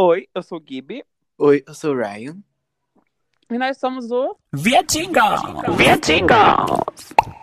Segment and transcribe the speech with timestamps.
[0.00, 1.02] Oi, eu sou o Gibi
[1.38, 2.36] Oi, eu sou o Ryan.
[3.50, 4.36] e nós somos o.
[4.52, 5.36] Vietinga!
[5.76, 6.56] Vietinga!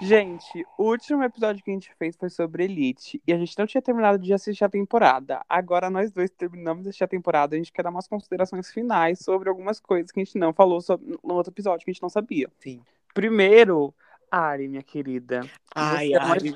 [0.01, 3.65] Gente, o último episódio que a gente fez foi sobre Elite e a gente não
[3.67, 5.41] tinha terminado de assistir a temporada.
[5.49, 8.71] Agora nós dois terminamos de assistir a temporada e a gente quer dar umas considerações
[8.71, 11.93] finais sobre algumas coisas que a gente não falou sobre- no outro episódio que a
[11.93, 12.49] gente não sabia.
[12.59, 12.81] Sim.
[13.13, 13.93] Primeiro,
[14.31, 15.41] Ari, minha querida.
[15.73, 16.55] Ai, é uma- Ari.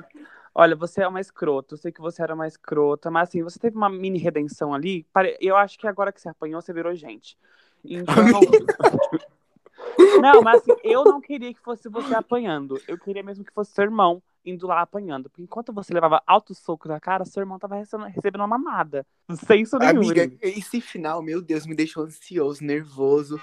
[0.54, 1.74] Olha, você é uma escrota.
[1.74, 5.06] Eu sei que você era uma escrota, mas assim, você teve uma mini redenção ali.
[5.40, 7.38] Eu acho que agora que você apanhou, você virou gente.
[7.84, 8.16] Então.
[10.22, 12.80] não, mas assim, eu não queria que fosse você apanhando.
[12.88, 15.30] Eu queria mesmo que fosse seu irmão indo lá apanhando.
[15.30, 19.06] Porque enquanto você levava alto soco na cara, seu irmão tava recebendo, uma mamada.
[19.46, 20.02] Sem isso nenhum.
[20.02, 23.40] Amiga, esse final, meu Deus, me deixou ansioso, nervoso.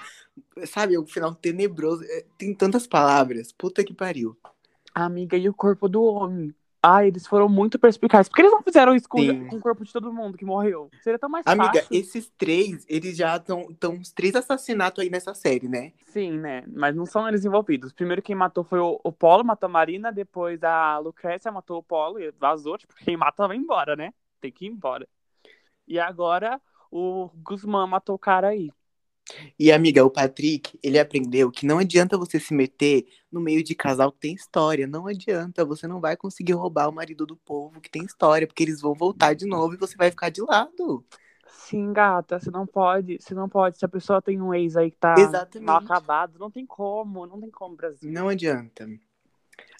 [0.65, 2.03] Sabe, o final tenebroso.
[2.03, 3.51] É, Tem tantas palavras.
[3.51, 4.37] Puta que pariu.
[4.93, 6.53] Amiga, e o corpo do homem?
[6.81, 8.29] Ai, eles foram muito perspicazes.
[8.29, 9.47] Por que eles não fizeram isso com, Sim.
[9.47, 10.89] com o corpo de todo mundo que morreu?
[11.01, 11.87] Seria tão mais Amiga, fácil.
[11.91, 15.93] esses três, eles já estão tão uns três assassinatos aí nessa série, né?
[16.05, 16.63] Sim, né?
[16.67, 17.91] Mas não são eles envolvidos.
[17.91, 21.83] Primeiro quem matou foi o, o Polo, matou a Marina, depois a Lucrécia matou o
[21.83, 22.77] Polo e vazou.
[22.77, 24.13] Tipo, quem mata vai embora, né?
[24.39, 25.07] Tem que ir embora.
[25.87, 28.69] E agora o Guzmán matou o cara aí.
[29.59, 33.75] E, amiga, o Patrick, ele aprendeu que não adianta você se meter no meio de
[33.75, 34.87] casal que tem história.
[34.87, 35.65] Não adianta.
[35.65, 38.93] Você não vai conseguir roubar o marido do povo que tem história, porque eles vão
[38.93, 41.05] voltar de novo e você vai ficar de lado.
[41.49, 43.77] Sim, gata, você não pode, você não pode.
[43.77, 45.65] Se a pessoa tem um ex aí que tá Exatamente.
[45.65, 48.11] mal acabado, não tem como, não tem como, Brasil.
[48.11, 48.87] Não adianta.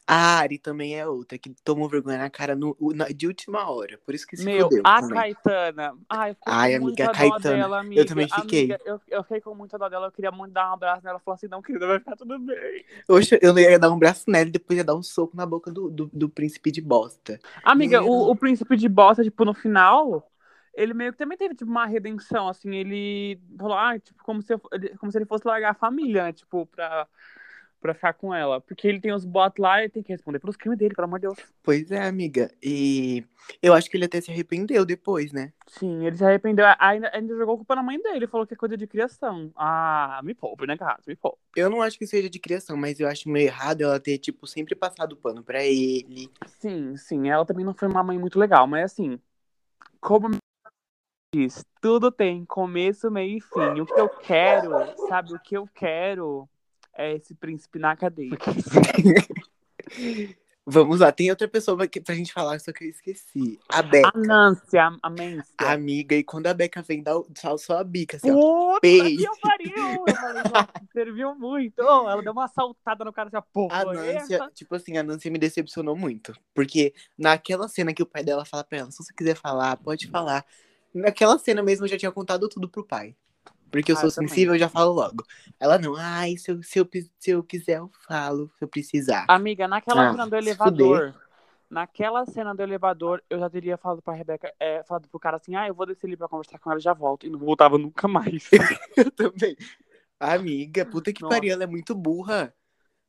[0.08, 3.98] A Ari também é outra, que tomou vergonha na cara no, na- de última hora.
[4.06, 5.18] Por isso que se Meu, fudeu a também.
[5.18, 5.98] Caetana.
[6.10, 8.06] Ai, eu fiquei Ai, com amiga, muita a Caetana, dela, eu amiga.
[8.06, 8.68] também fiquei.
[8.70, 10.08] Amiga, eu, eu fiquei com muita dó dela.
[10.08, 11.16] Eu queria muito dar um abraço nela.
[11.16, 12.86] Ela falou assim: não, querida, vai ficar tudo bem.
[13.10, 15.72] Oxe, eu ia dar um braço nela e depois ia dar um soco na boca
[15.72, 17.40] do, do, do príncipe de bosta.
[17.64, 18.10] Amiga, Meu.
[18.10, 20.30] o, o príncipe de bosta, tipo, no final,
[20.74, 24.54] ele meio que também teve, tipo, uma redenção, assim, ele falou, ah, tipo, como se,
[24.54, 24.62] eu-
[25.00, 27.08] como se ele fosse largar a família, né, tipo, pra,
[27.88, 28.60] pra ficar com ela.
[28.60, 31.20] Porque ele tem os bots lá e tem que responder pelos crimes dele, pelo amor
[31.20, 31.38] de Deus.
[31.64, 32.52] Pois é, amiga.
[32.62, 33.24] E
[33.62, 35.54] eu acho que ele até se arrependeu depois, né?
[35.68, 38.76] Sim, ele se arrependeu, ainda, ainda jogou culpa na mãe dele, falou que é coisa
[38.76, 39.52] de criação.
[39.56, 41.00] Ah, me poupe, né, cara?
[41.08, 41.40] Me poupe.
[41.56, 44.46] Eu não acho que seja de criação, mas eu acho meio errado ela ter, tipo,
[44.46, 46.30] sempre passado pano pra ele.
[46.60, 49.20] Sim, sim, ela também não foi uma mãe muito legal, mas assim,
[50.02, 50.30] como
[51.34, 53.82] diz, tudo tem começo, meio e fim.
[53.82, 54.72] O que eu quero,
[55.08, 56.50] sabe, o que eu quero
[56.98, 58.32] é esse príncipe na cadeia.
[60.70, 63.58] Vamos lá, tem outra pessoa aqui pra gente falar, só que eu esqueci.
[63.70, 64.12] A Beca.
[64.14, 65.72] A Nancy, a, a.
[65.72, 67.26] Amiga, e quando a Beca vem, dá o-
[67.58, 68.34] só, a bica, assim, ó.
[68.34, 69.16] Puta pei.
[69.16, 70.04] que pariu!
[70.92, 71.80] Serviu muito.
[71.82, 74.52] Oh, ela deu uma saltada no cara assim, ó, pô, A Nancy, essa?
[74.54, 76.34] tipo assim, a Nancy me decepcionou muito.
[76.54, 80.08] Porque naquela cena que o pai dela fala pra ela, se você quiser falar, pode
[80.10, 80.46] falar.
[80.94, 83.16] Naquela cena mesmo eu já tinha contado tudo pro pai.
[83.72, 85.24] Porque eu Ah, sou eu sensível, eu já falo logo.
[85.60, 86.88] Ela não, ai, se eu, se, eu,
[87.20, 89.26] se eu quiser eu falo, se eu precisar.
[89.28, 91.14] Amiga, naquela Ah, cena do elevador.
[91.70, 95.54] Naquela cena do elevador, eu já teria falado pra Rebeca, é, falado pro cara assim,
[95.56, 97.26] ah, eu vou descer ali pra conversar com ela e já volto.
[97.26, 98.50] E não voltava nunca mais.
[98.96, 99.56] Eu também.
[100.20, 101.36] Amiga, puta que Nossa.
[101.36, 102.54] pariu, ela é muito burra.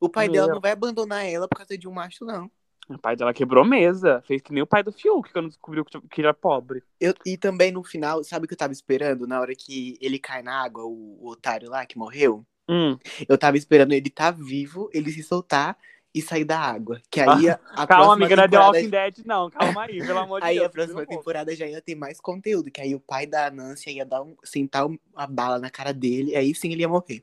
[0.00, 0.34] O pai Meu.
[0.34, 2.50] dela não vai abandonar ela por causa de um macho, não.
[2.88, 4.22] O pai dela quebrou mesa.
[4.26, 6.82] Fez que nem o pai do Fiuk, quando descobriu que, era pobre.
[7.00, 9.26] Eu, e também no final, sabe o que eu tava esperando?
[9.26, 12.44] Na hora que ele cai na água, o, o otário lá que morreu?
[12.69, 15.76] Hum, Eu tava esperando ele tá vivo, ele se soltar
[16.15, 17.00] e sair da água.
[17.10, 18.76] Que aí a, a calma, próxima amiga, não é The temporada...
[18.78, 19.50] Walking Dead, não.
[19.50, 20.66] Calma aí, pelo amor de Aí Deus.
[20.66, 24.05] a próxima temporada já ia ter mais conteúdo, que aí o pai da Nancy ia
[24.05, 27.22] dar um, sentar um- a bala na cara dele, aí sim ele ia morrer.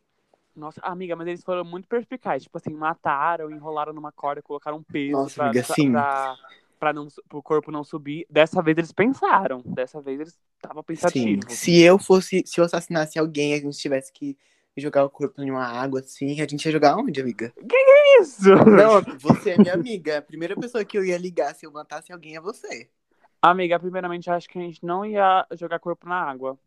[0.56, 2.44] Nossa, amiga, mas eles foram muito perspicazes.
[2.44, 5.92] Tipo assim, mataram, enrolaram numa corda, colocaram um peso Nossa, pra, amiga, sim.
[5.92, 6.36] pra,
[6.80, 8.26] pra não, pro corpo não subir.
[8.30, 9.62] Dessa vez eles pensaram.
[9.66, 10.86] Dessa vez eles estavam Sim.
[10.88, 11.54] pensativos.
[11.54, 14.38] Se eu fosse, se eu assassinasse alguém a gente tivesse que
[14.78, 17.54] jogar o corpo em uma água assim, a gente ia jogar onde, amiga?
[18.20, 18.50] Isso!
[18.50, 20.20] Não, você é minha amiga.
[20.20, 22.90] A primeira pessoa que eu ia ligar se eu matasse alguém é você.
[23.42, 26.58] Amiga, primeiramente, eu acho que a gente não ia jogar corpo na água.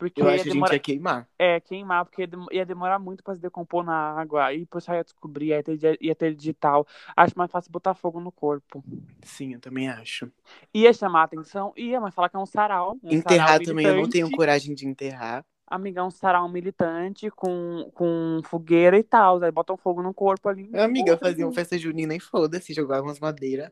[0.00, 1.28] Porque Eu acho que a gente ia queimar.
[1.38, 4.46] É, queimar, porque ia demorar muito pra se decompor na água.
[4.46, 6.86] Aí depois só ia descobrir, ia ter, ia ter digital.
[7.14, 8.82] Acho mais fácil botar fogo no corpo.
[9.22, 10.32] Sim, eu também acho.
[10.74, 11.72] Ia chamar a atenção?
[11.76, 12.96] Ia, mas falar que é um sarau.
[13.04, 15.44] Um enterrar sarau também, eu não tenho coragem de enterrar.
[15.66, 19.42] Amiga, é um sarau militante com, com fogueira e tal.
[19.42, 20.68] Aí botam fogo no corpo ali.
[20.76, 23.70] Amiga, Puta, fazia uma que- festa junina e foda-se, jogar umas madeiras.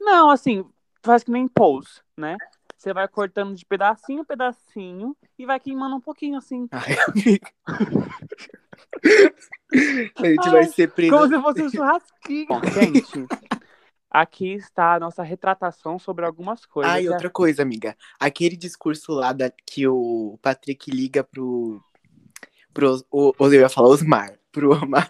[0.00, 0.64] Não, assim,
[1.02, 2.36] faz que nem pose, né?
[2.76, 6.68] Você vai cortando de pedacinho em pedacinho e vai queimando um pouquinho, assim.
[6.72, 7.50] Ai, amiga.
[10.16, 11.12] A gente Ai, vai ser preso.
[11.12, 12.46] Como se fosse um churrasquinho.
[12.46, 13.26] Bom, gente,
[14.10, 16.92] aqui está a nossa retratação sobre algumas coisas.
[16.92, 17.10] Ah, e né?
[17.10, 17.96] outra coisa, amiga.
[18.18, 21.82] Aquele discurso lá da, que o Patrick liga pro.
[22.72, 24.38] pro o, o, eu ia falar Osmar.
[24.52, 25.08] Pro Omar.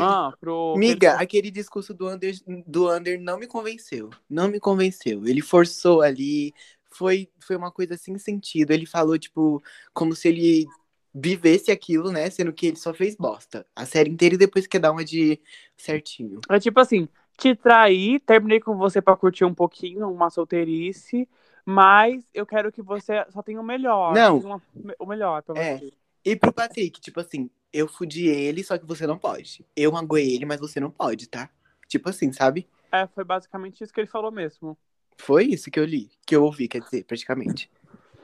[0.00, 0.74] Ah, pro...
[0.74, 2.34] Amiga, aquele discurso do Under,
[2.66, 4.10] do Under não me convenceu.
[4.28, 5.26] Não me convenceu.
[5.26, 6.54] Ele forçou ali.
[6.92, 8.70] Foi, foi uma coisa sem sentido.
[8.70, 9.62] Ele falou, tipo,
[9.92, 10.66] como se ele
[11.14, 12.28] vivesse aquilo, né?
[12.30, 13.66] Sendo que ele só fez bosta.
[13.74, 15.40] A série inteira e depois quer dar uma de
[15.76, 16.40] certinho.
[16.48, 21.28] É tipo assim, te traí, terminei com você pra curtir um pouquinho, uma solteirice,
[21.64, 24.14] mas eu quero que você só tenha o melhor.
[24.14, 24.38] Não.
[24.38, 24.62] uma-
[24.98, 25.78] o melhor pra É.
[25.78, 25.92] você.
[26.24, 29.66] E pro Patrick, tipo assim, eu fudi ele, só que você não pode.
[29.74, 31.50] Eu magoei ele, mas você não pode, tá?
[31.88, 32.68] Tipo assim, sabe?
[32.92, 34.78] É, foi basicamente isso que ele falou mesmo.
[35.18, 37.70] Foi isso que eu li, que eu ouvi, quer dizer, praticamente.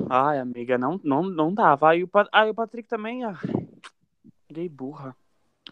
[0.08, 1.90] Ai, amiga, não, não, não dava.
[1.90, 3.24] Aí o, Pa- aí o Patrick também.
[3.24, 3.38] Ah,
[4.50, 5.14] gay burra.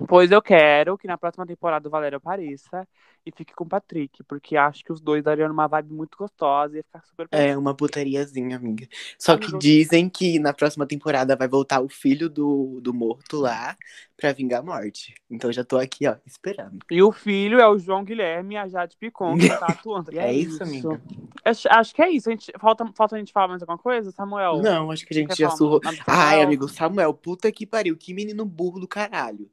[0.08, 2.86] Pois eu quero que na próxima temporada o Valério apareça
[3.24, 6.74] e fique com o Patrick, porque acho que os dois dariam uma vibe muito gostosa
[6.74, 8.86] e ia ficar super É uma putariazinha, amiga.
[9.18, 13.76] Só que dizem que na próxima temporada vai voltar o filho do, do morto lá
[14.16, 15.14] pra vingar a morte.
[15.28, 16.78] Então já tô aqui, ó, esperando.
[16.90, 20.12] E o filho é o João Guilherme e a Jade Picon, que tá atuando.
[20.14, 21.00] E É isso, amiga?
[21.44, 22.28] Acho, acho que é isso.
[22.28, 24.58] A gente, falta, falta a gente falar mais alguma coisa, Samuel?
[24.62, 25.80] Não, acho que a gente já surrou.
[26.06, 27.96] Ai, amigo, Samuel, puta que pariu.
[27.96, 29.50] Que menino burro do caralho.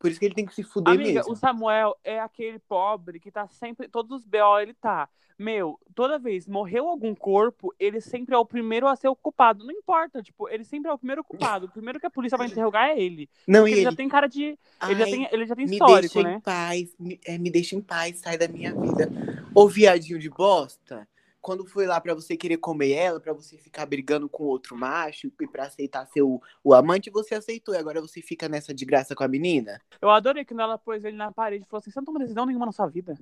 [0.00, 1.32] Por isso que ele tem que se fuder Amiga, mesmo.
[1.32, 3.86] o Samuel é aquele pobre que tá sempre.
[3.86, 5.06] Todos os BO ele tá.
[5.38, 9.62] Meu, toda vez morreu algum corpo, ele sempre é o primeiro a ser o culpado.
[9.62, 11.66] Não importa, tipo, ele sempre é o primeiro culpado.
[11.66, 13.28] O primeiro que a polícia vai interrogar é ele.
[13.46, 13.90] Não, e ele, ele.
[13.90, 14.42] já tem cara de.
[14.42, 16.36] Ele já Ai, tem, ele já tem Me histórico, deixa né?
[16.36, 19.10] em paz, me, é, me deixa em paz, sai da minha vida.
[19.54, 21.06] Ô viadinho de bosta,
[21.40, 25.26] quando foi lá pra você querer comer ela, pra você ficar brigando com outro macho
[25.26, 26.40] e pra aceitar ser o,
[26.74, 27.74] amante, você aceitou.
[27.74, 29.80] E agora você fica nessa de graça com a menina?
[30.00, 32.46] Eu adorei quando ela pôs ele na parede e falou assim: você não toma decisão
[32.46, 33.18] nenhuma na sua vida.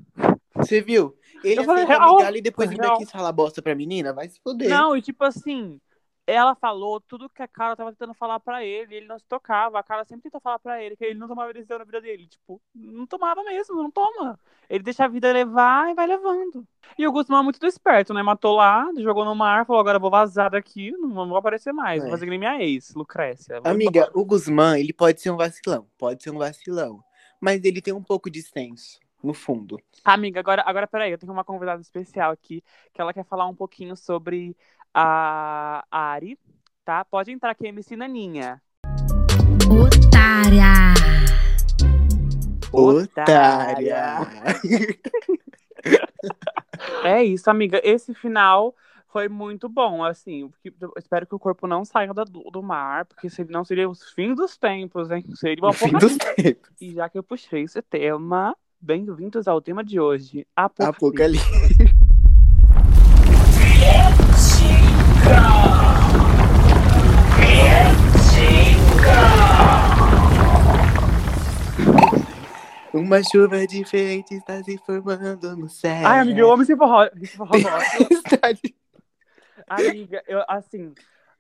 [0.57, 1.17] Você viu?
[1.45, 2.99] Ele aceitou a migalha e depois ainda real.
[2.99, 4.13] quis falar bosta pra menina?
[4.13, 4.69] Vai se foder.
[4.69, 5.81] Não, e tipo assim,
[6.31, 9.79] ela falou tudo que a cara tava tentando falar pra ele, ele não se tocava.
[9.79, 12.27] A cara sempre tenta falar pra ele que ele não tomava decisão na vida dele.
[12.29, 14.39] Tipo, não tomava mesmo, não toma.
[14.69, 16.67] Ele deixa a vida levar e vai levando.
[16.99, 18.23] E o Guzmão é muito esperto, né?
[18.23, 22.03] Matou lá, jogou no mar, falou: agora eu vou vazar daqui, não vou aparecer mais.
[22.03, 22.11] Vou É.
[22.11, 23.61] fazer que nem minha ex, Lucrécia.
[23.61, 24.13] Vou Amiga, embora.
[24.15, 25.89] o Guzmán, ele pode ser um vacilão.
[25.99, 27.03] Pode ser um vacilão.
[27.41, 29.81] Mas ele tem um pouco de senso, no fundo.
[30.05, 32.63] Amiga, agora, agora peraí, eu tenho uma convidada especial aqui,
[32.95, 34.57] que ela quer falar um pouquinho sobre
[34.95, 36.39] a Ari,
[36.85, 37.05] tá?
[37.05, 38.61] Pode entrar aqui, MC Naninha.
[39.71, 40.95] Otária!
[42.73, 44.19] Otária!
[47.03, 47.81] É isso, amiga.
[47.83, 48.75] Esse final
[49.09, 50.51] foi muito bom, assim.
[50.97, 54.57] espero que o corpo não saia do, do mar, porque senão seria os fins dos
[54.57, 55.25] tempos, hein?
[55.35, 56.71] Seria uma O fim dos tempos.
[56.81, 60.97] E já que eu puxei esse tema, bem-vindos ao tema de hoje, Apocalipse.
[60.97, 61.98] Apocalipse.
[72.93, 76.07] Uma chuva diferente está se formando no céu.
[76.07, 77.05] Ai, amiga, eu amo esse forró.
[77.21, 77.53] Esse forró
[78.63, 78.75] de-
[79.69, 80.95] Amiga, eu, assim,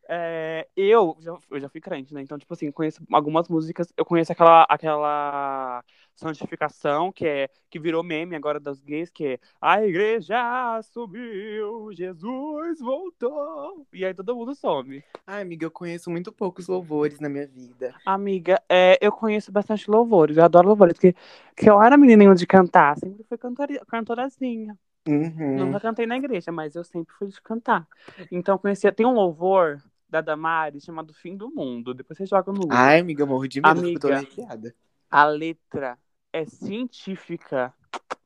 [0.08, 2.22] é, eu, já, eu já fui crente, né?
[2.22, 3.92] Então, tipo assim, conheço algumas músicas.
[3.96, 5.82] Eu conheço aquela, aquela
[6.18, 12.80] santificação que é que virou meme agora das gays, que é a igreja subiu, Jesus
[12.80, 13.86] voltou.
[13.92, 15.02] E aí todo mundo some.
[15.26, 17.94] Ai, amiga, eu conheço muito poucos louvores na minha vida.
[18.04, 21.14] Amiga, é, eu conheço bastante louvores, eu adoro louvores, porque,
[21.54, 24.76] porque eu era menininha de cantar, sempre fui cantori, cantorazinha.
[25.06, 25.56] Uhum.
[25.56, 27.86] Nunca cantei na igreja, mas eu sempre fui de cantar.
[28.30, 31.94] Então eu conhecia, tem um louvor da Damares chamado Fim do Mundo.
[31.94, 32.76] Depois você joga no Google.
[32.76, 34.18] Ai, amiga, eu morro de medo, porque eu tô Amiga.
[34.18, 34.74] arrepiada.
[35.10, 35.98] A letra
[36.32, 37.72] é científica.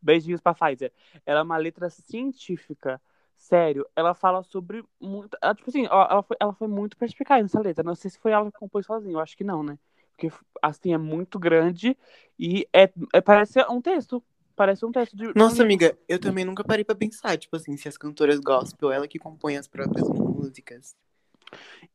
[0.00, 0.92] Beijinhos pra Pfizer.
[1.24, 3.00] Ela é uma letra científica.
[3.36, 5.36] Sério, ela fala sobre muito.
[5.42, 7.82] Ela, tipo assim, ela foi, ela foi muito perspicaz nessa letra.
[7.82, 9.78] Não sei se foi ela que compôs sozinha, eu acho que não, né?
[10.10, 10.30] Porque,
[10.60, 11.96] assim, é muito grande
[12.38, 14.22] e é, é- parece um texto.
[14.54, 15.32] Parece um texto de.
[15.34, 19.08] Nossa, amiga, eu também nunca parei pra pensar, tipo assim, se as cantoras gospel, ela
[19.08, 20.94] que compõe as próprias músicas.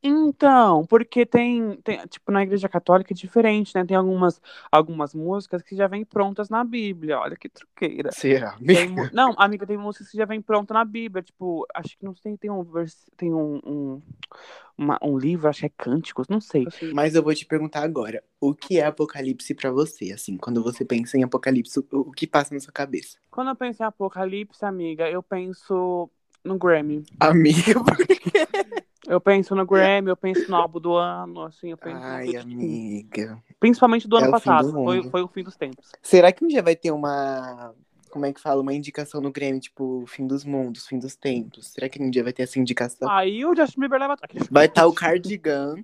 [0.02, 3.84] Então, porque tem, tem, tipo, na igreja católica é diferente, né?
[3.84, 7.18] Tem algumas, algumas músicas que já vêm prontas na Bíblia.
[7.18, 8.10] Olha que truqueira.
[8.12, 8.56] Será?
[8.64, 11.22] Tem não, amiga, tem músicas que já vêm pronta na Bíblia.
[11.22, 12.64] Tipo, acho que não sei, tem um
[13.16, 14.02] tem um, um,
[14.76, 16.66] uma- um livro, acho que é Cânticos, não sei.
[16.94, 20.12] Mas eu vou te perguntar agora, o que é Apocalipse pra você?
[20.12, 23.18] Assim, quando você pensa em Apocalipse, o, o que passa na sua cabeça?
[23.30, 26.08] Quando eu penso em Apocalipse, amiga, eu penso
[26.44, 27.04] no Grammy.
[27.18, 27.74] Amiga,
[29.06, 32.00] Eu penso no Grammy, eu penso no álbum do ano, assim, eu penso.
[32.02, 33.42] ai, amiga.
[33.60, 34.72] Principalmente do É ano o fim do passado.
[34.72, 35.92] Foi, foi o fim dos tempos.
[36.02, 37.74] Será que um dia vai ter uma
[38.08, 41.68] como é que fala, uma indicação no Grammy, tipo, fim dos mundos, fim dos tempos.
[41.68, 43.08] Será que um dia vai ter essa indicação?
[43.08, 44.16] Aí o Justin Bieber leva.
[44.50, 45.76] Vai estar o Cardigan,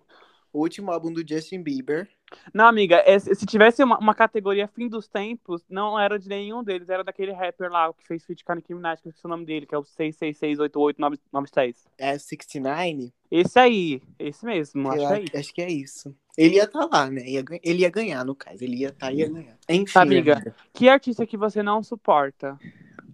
[0.54, 2.08] o último álbum do Justin Bieber.
[2.52, 6.62] Não, amiga, é- se tivesse uma, uma categoria fim dos tempos, não era de nenhum
[6.64, 9.26] deles, era daquele rapper lá que fez feat com a Nicki Minaj, que eu esqueci
[9.26, 11.76] o nome dele, que é o 6668896.
[11.98, 13.12] É 69?
[13.30, 16.14] Esse aí, esse mesmo, acho lá, que é acho que é isso.
[16.38, 17.22] Ele ia estar lá, né?
[17.62, 18.62] Ele ia ganhar, no caso.
[18.62, 19.56] Ele ia estar e ia ganhar.
[19.68, 20.54] Enfim, Amiga.
[20.72, 22.58] Que artista que você não suporta?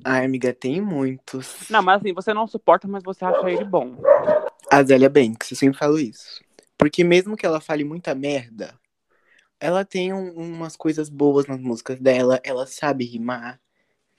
[0.05, 1.69] Ai, amiga, tem muitos.
[1.69, 3.97] Não, mas assim, você não suporta, mas você acha ele bom.
[4.71, 6.43] A Zélia Banks, eu sempre falo isso.
[6.81, 8.75] Porque mesmo que ela fale muita merda,
[9.61, 13.61] ela tem um- umas coisas boas nas músicas dela, ela sabe rimar,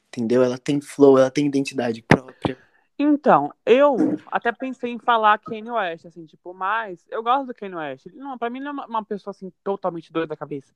[0.08, 0.44] entendeu?
[0.44, 2.58] Ela tem flow, ela tem identidade própria.
[3.00, 7.76] Então, eu até pensei em falar Kanye West, assim, tipo, mas eu gosto do Kanye
[7.76, 8.06] West.
[8.06, 10.72] Ele não, pra mim, ele não é uma, uma pessoa, assim, totalmente doida da cabeça.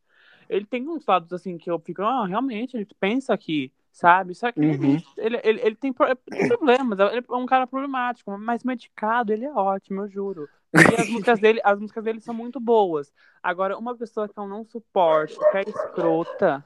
[0.50, 4.34] Ele tem uns lados, assim, que eu fico, ah, realmente, ele pensa aqui, sabe?
[4.34, 4.98] Só que ele, Uhum.
[5.18, 9.46] ele, ele, ele tem, pro- tem problemas, ele é um cara problemático, mas medicado, ele
[9.46, 10.50] é ótimo, eu juro.
[10.76, 13.12] E as músicas dele, as músicas dele são muito boas.
[13.42, 16.66] Agora, uma pessoa que eu não suporto, que é escrota,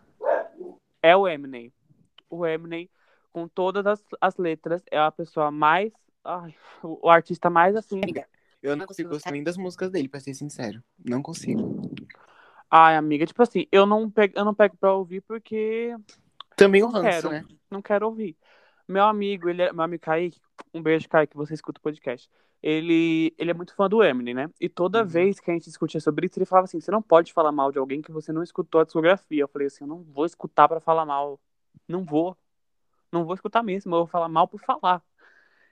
[1.01, 1.71] é o Eminem.
[2.29, 2.89] O Eminem,
[3.31, 5.93] com todas as, as letras, é a pessoa mais.
[6.23, 8.01] ai, o, artista mais assim.
[8.61, 10.83] Eu não consigo gostar nem das músicas dele, pra ser sincero.
[11.03, 11.81] Não consigo.
[12.69, 15.95] Ai, amiga, tipo assim, eu não pego, eu não pego pra ouvir porque
[16.55, 17.29] Também o ranço, quero.
[17.29, 17.45] né?
[17.69, 18.37] não quero ouvir.
[18.87, 20.39] Meu amigo, ele é, meu amigo Kaique,
[20.73, 22.29] um beijo, Kaique, você escuta o podcast.
[22.61, 24.49] Ele, ele é muito fã do Eminem, né?
[24.59, 25.07] E toda Uhum.
[25.07, 27.71] vez que a gente discutia sobre isso, ele falava assim: você não pode falar mal
[27.71, 29.41] de alguém que você não escutou a discografia.
[29.43, 31.39] Eu falei assim: eu não vou escutar pra falar mal.
[31.87, 32.37] Não vou.
[33.11, 35.01] Não vou escutar mesmo, eu vou falar mal por falar.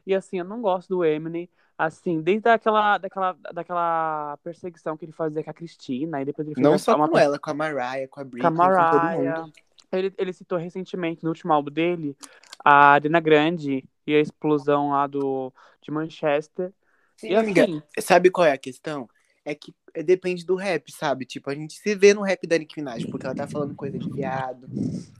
[0.05, 1.49] E assim, eu não gosto do Eminem.
[1.77, 6.55] Assim, desde aquela, daquela, daquela perseguição que ele fazia com a Cristina, e depois ele
[6.55, 8.85] fez Não só uma com ela, com a Mariah, com a Britney, com a com
[8.85, 9.41] todo Mariah.
[9.41, 9.53] mundo.
[9.91, 12.17] Ele, ele citou recentemente, no último álbum dele,
[12.65, 16.73] a Arena Grande e a explosão lá do, de Manchester.
[17.15, 19.09] Sim, e amiga, assim, sabe qual é a questão?
[19.43, 21.25] É que é, depende do rap, sabe?
[21.25, 23.97] Tipo, a gente se vê no rap da Nicki Minaj, porque ela tá falando coisa
[23.97, 24.69] de viado,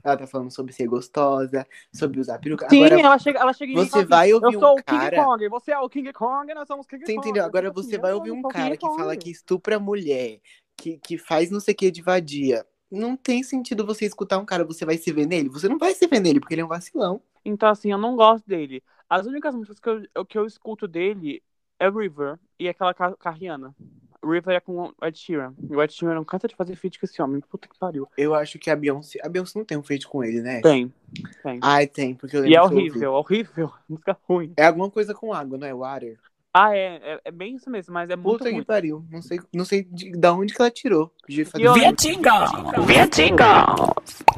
[0.04, 2.70] ela tá falando sobre ser gostosa, sobre usar peruca.
[2.70, 4.76] sim, Agora, ela chega, ela chega você fala assim, vai ouvir Eu sou um o
[4.76, 7.28] King cara- Kong, você é o King Kong, nós somos King Você Kong.
[7.28, 7.46] entendeu?
[7.46, 10.40] Agora você assim, vai ouvir sou um o cara King que fala que estupra mulher,
[10.76, 12.66] que, que faz não sei o que de vadia.
[12.92, 15.50] Não tem sentido você escutar um cara, você vai se ver nele?
[15.50, 17.22] Você não vai se ver nele, porque ele é um vacilão.
[17.50, 18.84] Então, assim, eu não gosto dele.
[19.10, 21.42] As únicas músicas que eu, que eu escuto dele
[21.80, 23.74] é River e aquela ca- Carriana.
[24.24, 25.54] River é com o Ed Sheeran.
[25.70, 27.40] E o Ed Sheeran não cansa de fazer feat com esse homem.
[27.40, 28.08] Puta que pariu.
[28.18, 29.20] Eu acho que a Beyoncé.
[29.24, 30.60] A Beyoncé não tem um feito com ele, né?
[30.62, 30.92] Tem,
[31.44, 31.60] tem.
[31.62, 32.90] Ai, tem, porque eu e é lembro eu ouvi.
[32.90, 33.74] horrível, horrível.
[33.88, 34.54] Música ruim.
[34.58, 35.74] É alguma coisa com água, não é?
[35.74, 36.20] Water.
[36.54, 38.60] Ah, é, é, é bem isso mesmo, mas é muito Puta ruim.
[38.62, 39.06] que pariu.
[39.12, 41.14] Não sei, não sei de, da onde que ela tirou.
[41.30, 42.46] De fazer E eu- Vietinga!
[42.86, 43.66] Vietinga!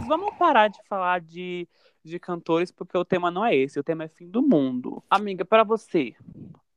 [0.08, 1.68] Vamos parar de falar de,
[2.04, 5.04] de cantores, porque o tema não é esse, o tema é fim do mundo.
[5.10, 6.16] Amiga, pra você,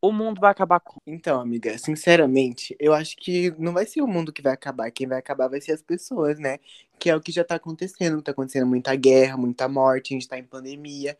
[0.01, 1.01] o mundo vai acabar com.
[1.07, 4.91] Então, amiga, sinceramente, eu acho que não vai ser o mundo que vai acabar.
[4.91, 6.59] Quem vai acabar vai ser as pessoas, né?
[6.99, 8.21] Que é o que já tá acontecendo.
[8.21, 11.17] Tá acontecendo muita guerra, muita morte, a gente tá em pandemia.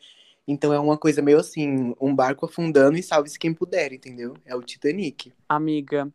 [0.47, 4.35] Então é uma coisa meio assim, um barco afundando e salve-se quem puder, entendeu?
[4.45, 5.33] É o Titanic.
[5.49, 6.13] Amiga,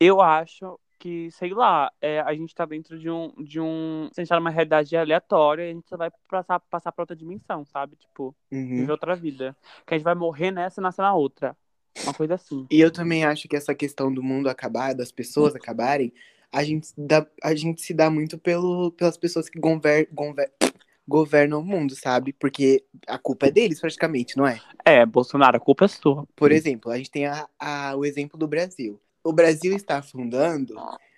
[0.00, 3.30] eu acho que, sei lá, é, a gente tá dentro de um.
[3.36, 6.92] De um se a gente tá numa realidade aleatória, a gente só vai passar, passar
[6.92, 7.94] pra outra dimensão, sabe?
[7.96, 8.76] Tipo, Uhum.
[8.78, 9.54] viver outra vida.
[9.86, 11.54] Que a gente vai morrer nessa e nascer na outra.
[12.04, 12.66] Uma coisa assim.
[12.70, 16.10] E eu também acho que essa questão do mundo acabar, das pessoas acabarem,
[16.50, 20.50] a gente, dá, a gente se dá muito pelo, pelas pessoas que gover, gover,
[21.06, 22.32] governam o mundo, sabe?
[22.32, 24.58] Porque a culpa é deles, praticamente, não é?
[24.86, 26.26] É, Bolsonaro, a culpa é sua.
[26.34, 28.98] Por exemplo, a gente tem a, a- o exemplo do Brasil.
[29.24, 30.74] O Brasil está afundando,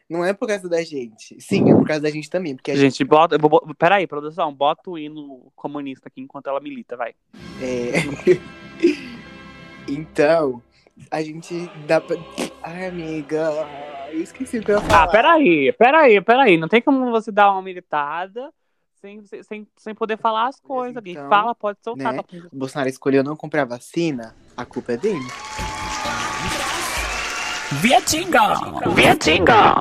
[0.09, 1.37] não é por causa da gente.
[1.41, 2.55] Sim, é por causa da gente também.
[2.55, 3.37] Porque a gente, Gente, bota.
[3.37, 7.15] bo- Peraí, produção, bota o hino comunista aqui enquanto ela milita, vai.
[7.61, 7.91] é...
[9.89, 10.63] então,
[11.11, 12.17] a gente dá pra.
[12.63, 13.51] Ai, amiga,
[14.13, 15.03] eu esqueci o que eu ia falar.
[15.03, 16.57] Ah, peraí, peraí, peraí.
[16.57, 18.53] Não tem como você dar uma militada
[19.01, 21.03] sem, sem, sem poder falar as coisas.
[21.03, 22.13] Quem então, fala pode soltar.
[22.13, 22.23] né?
[22.23, 22.37] tá?
[22.53, 25.27] O Bolsonaro escolheu não comprar vacina, a culpa é dele.
[27.73, 28.55] Vietinga!
[28.95, 29.75] Vietinga!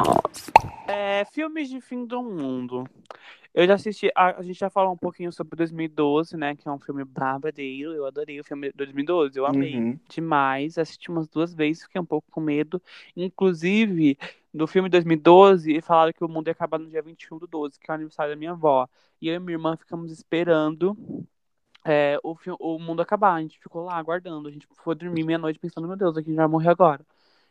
[0.88, 2.84] É, filmes de fim do mundo.
[3.54, 6.56] Eu já assisti, a, a gente já falou um pouquinho sobre 2012, né?
[6.56, 7.94] Que é um filme babadeiro.
[7.94, 10.00] Eu adorei o filme de 2012, eu amei Uhum.
[10.10, 10.78] demais.
[10.78, 12.82] Assisti umas duas vezes, fiquei um pouco com medo.
[13.16, 14.18] Inclusive,
[14.54, 17.90] do filme 2012, falaram que o mundo ia acabar no dia 21 do 12, que
[17.90, 18.88] é o aniversário da minha avó.
[19.22, 20.98] E eu e minha irmã ficamos esperando
[21.86, 23.36] é, o, o mundo acabar.
[23.36, 24.50] A gente ficou lá aguardando.
[24.50, 27.06] A gente foi dormir meia-noite pensando, meu Deus, aqui já vai morrer agora.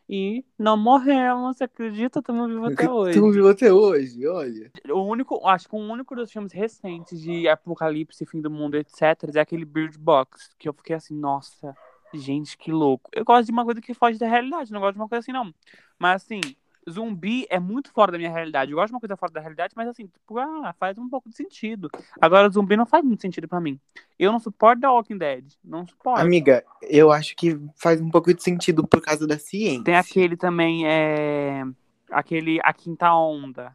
[0.08, 2.18] E não morremos, acredita?
[2.18, 3.18] Estamos vivos até hoje.
[3.18, 4.70] Tu viu até hoje, olha.
[4.90, 9.34] O único, acho que o único dos filmes recentes de apocalipse, fim do mundo, etc,
[9.34, 11.74] é aquele Bird Box, que eu fiquei assim, nossa,
[12.12, 13.10] gente, que louco.
[13.14, 15.32] Eu gosto de uma coisa que foge da realidade, não gosto de uma coisa assim,
[15.32, 15.54] não.
[15.98, 16.40] Mas assim,
[16.88, 18.70] zumbi é muito fora da minha realidade.
[18.70, 21.28] Eu gosto de uma coisa fora da realidade, mas assim, tipo, ah, faz um pouco
[21.28, 21.90] de sentido.
[22.20, 23.78] Agora, zumbi não faz muito sentido pra mim.
[24.18, 25.44] Eu não suporto The Walking Dead.
[25.64, 26.20] Não suporto.
[26.20, 29.84] Amiga, eu acho que faz um pouco de sentido por causa da ciência.
[29.84, 31.64] Tem aquele também, é.
[32.10, 33.74] Aquele A Quinta Onda.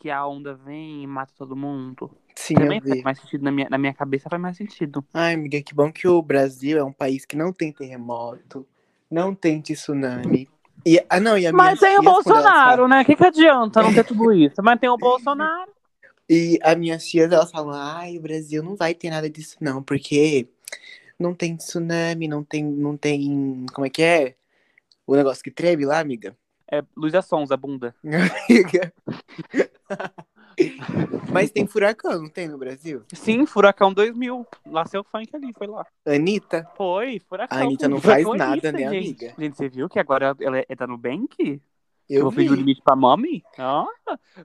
[0.00, 2.08] Que a onda vem e mata todo mundo.
[2.36, 5.04] Sim, também faz mais sentido na minha, na minha cabeça, faz mais sentido.
[5.12, 8.64] Ai, amiga, que bom que o Brasil é um país que não tem terremoto,
[9.10, 10.48] não tem tsunami.
[10.88, 13.02] E, ah, não, e a Mas minha tem o Bolsonaro, né?
[13.02, 14.62] O que, que adianta não ter tudo isso?
[14.62, 15.70] Mas tem o Bolsonaro.
[16.26, 19.82] E as minhas tias, elas falam, ai, o Brasil não vai ter nada disso não,
[19.82, 20.48] porque
[21.18, 24.34] não tem tsunami, não tem, não tem, como é que é?
[25.06, 26.34] O negócio que treme lá, amiga?
[26.72, 27.94] É Luísa Sonza, bunda.
[28.48, 28.92] Amiga.
[31.32, 33.02] Mas tem furacão, não tem no Brasil?
[33.12, 34.46] Sim, Furacão 2000.
[34.66, 35.86] Lá seu funk ali, foi lá.
[36.06, 36.66] Anitta?
[36.76, 37.58] Foi, Furacão.
[37.58, 39.24] A Anitta não faz nada, né, gente.
[39.24, 39.34] amiga?
[39.38, 41.60] Gente, você viu que agora ela é, é da Nubank?
[42.08, 43.44] Eu Eu vou pedir o limite pra mami?
[43.58, 43.86] Ah,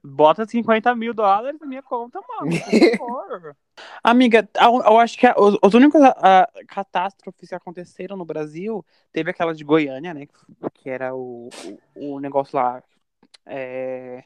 [0.03, 2.20] bota 50 mil dólares na minha conta,
[2.98, 3.55] favor.
[4.03, 8.86] Amiga, eu, eu acho que a- os, os únicos ah, catástrofes que aconteceram no Brasil
[9.13, 10.27] teve aquela de Goiânia, né?
[10.74, 11.50] Que era o,
[11.96, 12.84] o, o negócio lá
[13.46, 14.24] é,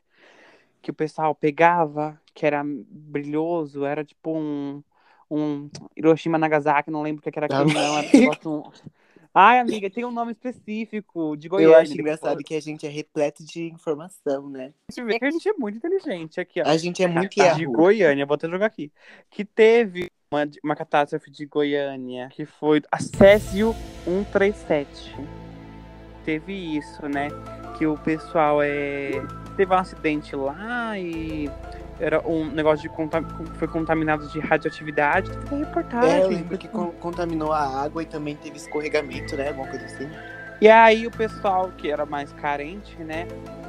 [0.87, 4.81] que o pessoal pegava, que era brilhoso, era tipo um,
[5.29, 7.97] um Hiroshima Nagasaki, não lembro o que que era aquilo, não.
[7.97, 8.63] Era um negócio.
[9.33, 11.75] Ai, amiga, tem um nome específico de Goiânia.
[11.75, 14.73] Eu acho engraçado que a gente é repleto de informação, né?
[14.89, 16.65] Você vê que a gente é muito inteligente aqui, ó.
[16.65, 17.65] A gente é muito de.
[17.65, 18.89] Goiânia, vou até jogar aqui.
[19.29, 23.75] Que teve uma, uma catástrofe de Goiânia, que foi a Césio
[24.05, 25.13] 137.
[26.23, 27.27] Teve isso, né?
[27.77, 29.11] Que o pessoal é.
[29.57, 31.49] Teve um acidente lá e
[31.99, 33.25] era um negócio de contam...
[33.55, 35.31] foi contaminado de radioatividade.
[35.31, 36.11] Teve uma reportagem.
[36.11, 39.49] É, eu lembro que con- contaminou a água e também teve escorregamento, né?
[39.49, 40.07] Alguma coisa assim.
[40.61, 43.27] E aí o pessoal que era mais carente, né?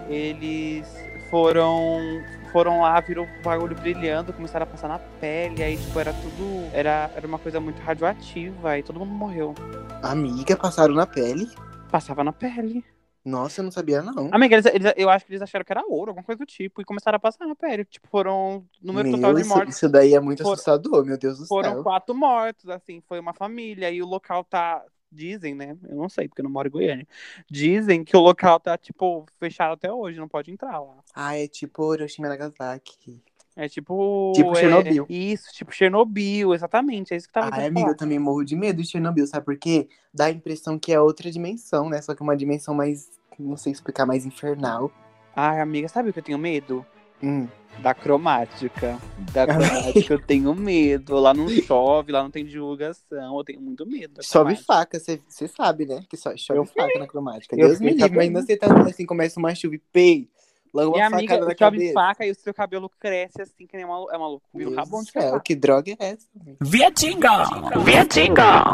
[0.08, 0.86] Eles
[1.30, 6.12] foram foram lá, viram o bagulho brilhando, começaram a passar na pele, aí tipo era
[6.14, 9.54] tudo era, era uma coisa muito radioativa, aí todo mundo morreu.
[10.02, 11.50] Amiga, passaram na pele?
[11.90, 12.84] Passava na pele.
[13.28, 14.28] Nossa, eu não sabia, não.
[14.32, 16.80] Amiga, eles, eles- eu acho que eles acharam que era ouro, alguma coisa do tipo,
[16.80, 17.84] e começaram a passar na pele.
[17.84, 19.76] Tipo, foram número total Meu, de isso, mortes.
[19.76, 21.82] isso daí é muito Foram- assustador, meu Deus do Foram céu.
[21.82, 23.90] quatro mortos, assim, foi uma família.
[23.90, 24.82] E o local tá.
[25.10, 25.74] Dizem, né?
[25.88, 27.08] Eu não sei, porque eu não moro em Goiânia.
[27.50, 30.96] Dizem que o local tá, tipo, fechado até hoje, não pode entrar lá.
[31.14, 33.22] Ah, é tipo Hiroshima e Nagasaki.
[33.56, 34.32] É tipo.
[34.36, 35.06] Tipo é, Chernobyl.
[35.08, 37.14] Isso, tipo Chernobyl, exatamente.
[37.14, 39.46] É isso que tava Ai, tentando amiga, eu também morro de medo de Chernobyl, sabe
[39.46, 39.88] por quê?
[40.12, 42.00] Dá a impressão que é outra dimensão, né?
[42.02, 44.90] Só que uma dimensão mais, não sei explicar, mais infernal.
[45.34, 46.84] Ai, amiga, sabe o que eu tenho medo?
[47.22, 47.48] Hum.
[47.80, 48.98] Da cromática.
[49.32, 51.16] Da cromática eu tenho medo.
[51.18, 53.36] Lá não chove, lá não tem divulgação.
[53.36, 54.22] Eu tenho muito medo.
[54.22, 56.04] Chove faca, você sabe, né?
[56.08, 57.54] Que só chove Eu faca na cromática.
[57.54, 60.28] Eu Deus me livre, mas ainda você tá assim, começa uma chuva e pei,
[60.74, 61.92] logo Minha uma amiga, facada na chove cabeça.
[61.92, 64.74] faca e o seu cabelo cresce assim, que nem uma, é uma loucura.
[64.74, 65.42] Rabão de céu, cavalo.
[65.42, 66.26] que droga é essa?
[66.60, 67.44] Vietinga!
[67.84, 68.64] Vietinga!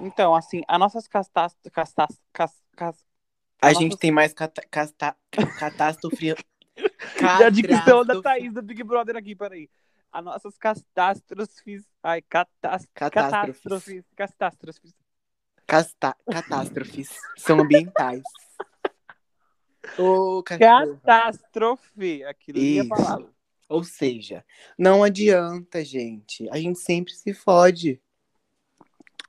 [0.00, 1.54] Então, assim, as nossas castas...
[1.70, 2.96] castas cas, cas,
[3.62, 5.16] A gente tem mais cata, casta,
[5.58, 6.34] catástrofe.
[7.44, 9.68] a dicção da Thaís do Big Brother aqui, peraí.
[10.12, 11.84] As nossas catástrofes...
[12.02, 13.62] Ai, catás, Catástrofes.
[13.62, 14.04] catástrofes.
[14.16, 14.94] Catástrofes.
[15.66, 18.22] Casta, catástrofes são ambientais.
[19.96, 20.42] Ô.
[20.42, 22.24] Catástrofe.
[22.24, 23.22] Aquilo que eu ia falar.
[23.68, 24.44] Ou seja,
[24.76, 26.48] não adianta, gente.
[26.50, 28.00] A gente sempre se fode.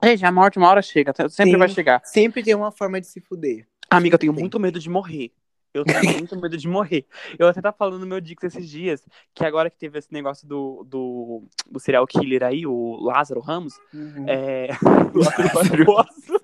[0.03, 1.13] Gente, a morte uma hora chega.
[1.29, 1.57] Sempre Sim.
[1.57, 2.01] vai chegar.
[2.03, 3.67] Sempre tem uma forma de se fuder.
[3.91, 5.31] Amiga, eu tenho muito medo de morrer.
[5.73, 7.05] Eu tenho muito medo de morrer.
[7.37, 10.47] Eu até tava falando no meu Dix esses dias, que agora que teve esse negócio
[10.47, 14.25] do, do, do serial killer aí, o Lázaro Ramos, Uhum.
[14.27, 14.69] é...
[15.13, 16.41] o Lázaro Barbosa.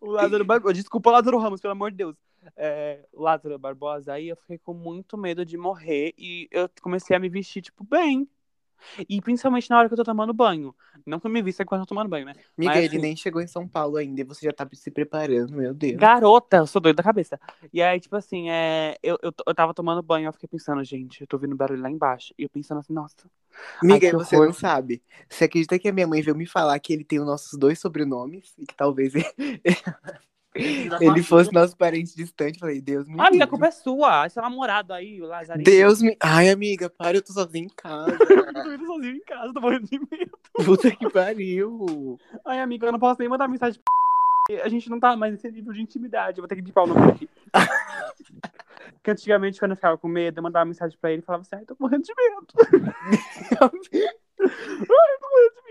[0.00, 0.74] o Lázaro Barbosa.
[0.74, 2.16] Desculpa, Lázaro Ramos, pelo amor de Deus.
[2.56, 7.18] É, Lázaro Barbosa, aí eu fiquei com muito medo de morrer e eu comecei a
[7.18, 8.28] me vestir, tipo, bem.
[9.08, 10.74] E principalmente na hora que eu tô tomando banho.
[11.06, 12.32] Não que eu me vista enquanto eu tô tomando banho, né?
[12.56, 14.90] Amiga, Mas, ele assim- nem chegou em São Paulo ainda e você já tá se
[14.90, 16.00] preparando, meu Deus.
[16.00, 17.38] Garota, eu sou doida da cabeça.
[17.72, 21.20] E aí, tipo assim, é, eu, eu, eu tava tomando banho, eu fiquei pensando, gente,
[21.20, 22.34] eu tô ouvindo barulho lá embaixo.
[22.38, 23.14] E eu pensando assim, nossa.
[23.88, 25.02] Que você não sabe.
[25.28, 27.78] Você acredita que a minha mãe veio me falar que ele tem os nossos dois
[27.78, 28.54] sobrenomes?
[28.58, 29.12] E que talvez
[31.00, 32.58] ele fosse nosso parente distante?
[32.58, 34.26] Falei, Deus me Amiga, a culpa é sua.
[34.26, 35.64] Esse namorado aí, o Lazarinho.
[35.64, 36.16] Deus me.
[36.20, 38.16] Ai, amiga, para, eu tô sozinho em casa.
[38.66, 40.38] Eu tô sozinho em casa, tô morrendo de medo.
[40.64, 42.18] Puta que pariu.
[42.44, 43.80] Ai, amiga, eu não posso nem mandar mensagem.
[44.62, 46.38] A gente não tá mais nesse nível de intimidade.
[46.38, 47.28] Eu vou ter que dipar o nome aqui.
[48.94, 51.56] Porque antigamente, quando eu ficava com medo, eu mandava mensagem pra ele e falava assim:
[51.56, 52.46] Ai, tô morrendo de medo.
[53.52, 55.65] Ai, tô morrendo de medo.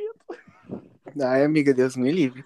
[1.22, 2.44] Ai, amiga, Deus me livre.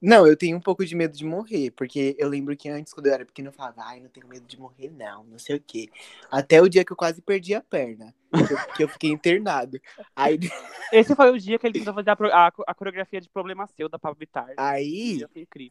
[0.00, 3.06] Não, eu tenho um pouco de medo de morrer, porque eu lembro que antes, quando
[3.06, 5.60] eu era pequeno, eu falava, ai, não tenho medo de morrer, não, não sei o
[5.66, 5.88] quê.
[6.30, 9.80] Até o dia que eu quase perdi a perna, que eu, que eu fiquei internado.
[10.14, 10.38] Aí,
[10.92, 12.14] Esse foi o dia que ele tentou fazer a,
[12.46, 14.52] a- a coreografia de Problema Seu da Pablo Vittar.
[14.56, 15.24] aí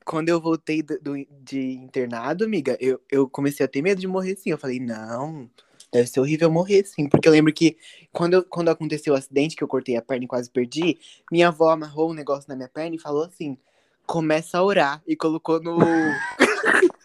[0.06, 4.08] quando eu voltei do, do- de internado, amiga, eu, eu comecei a ter medo de
[4.08, 4.50] morrer sim.
[4.50, 5.50] Eu falei, não,
[5.92, 7.08] deve ser horrível morrer sim.
[7.10, 7.78] Porque eu lembro que
[8.12, 10.98] quando, eu- quando aconteceu o acidente, que eu cortei a perna e quase perdi,
[11.32, 13.58] minha avó amarrou um negócio na minha perna e falou assim:
[14.06, 15.02] começa a orar.
[15.08, 15.78] E colocou no.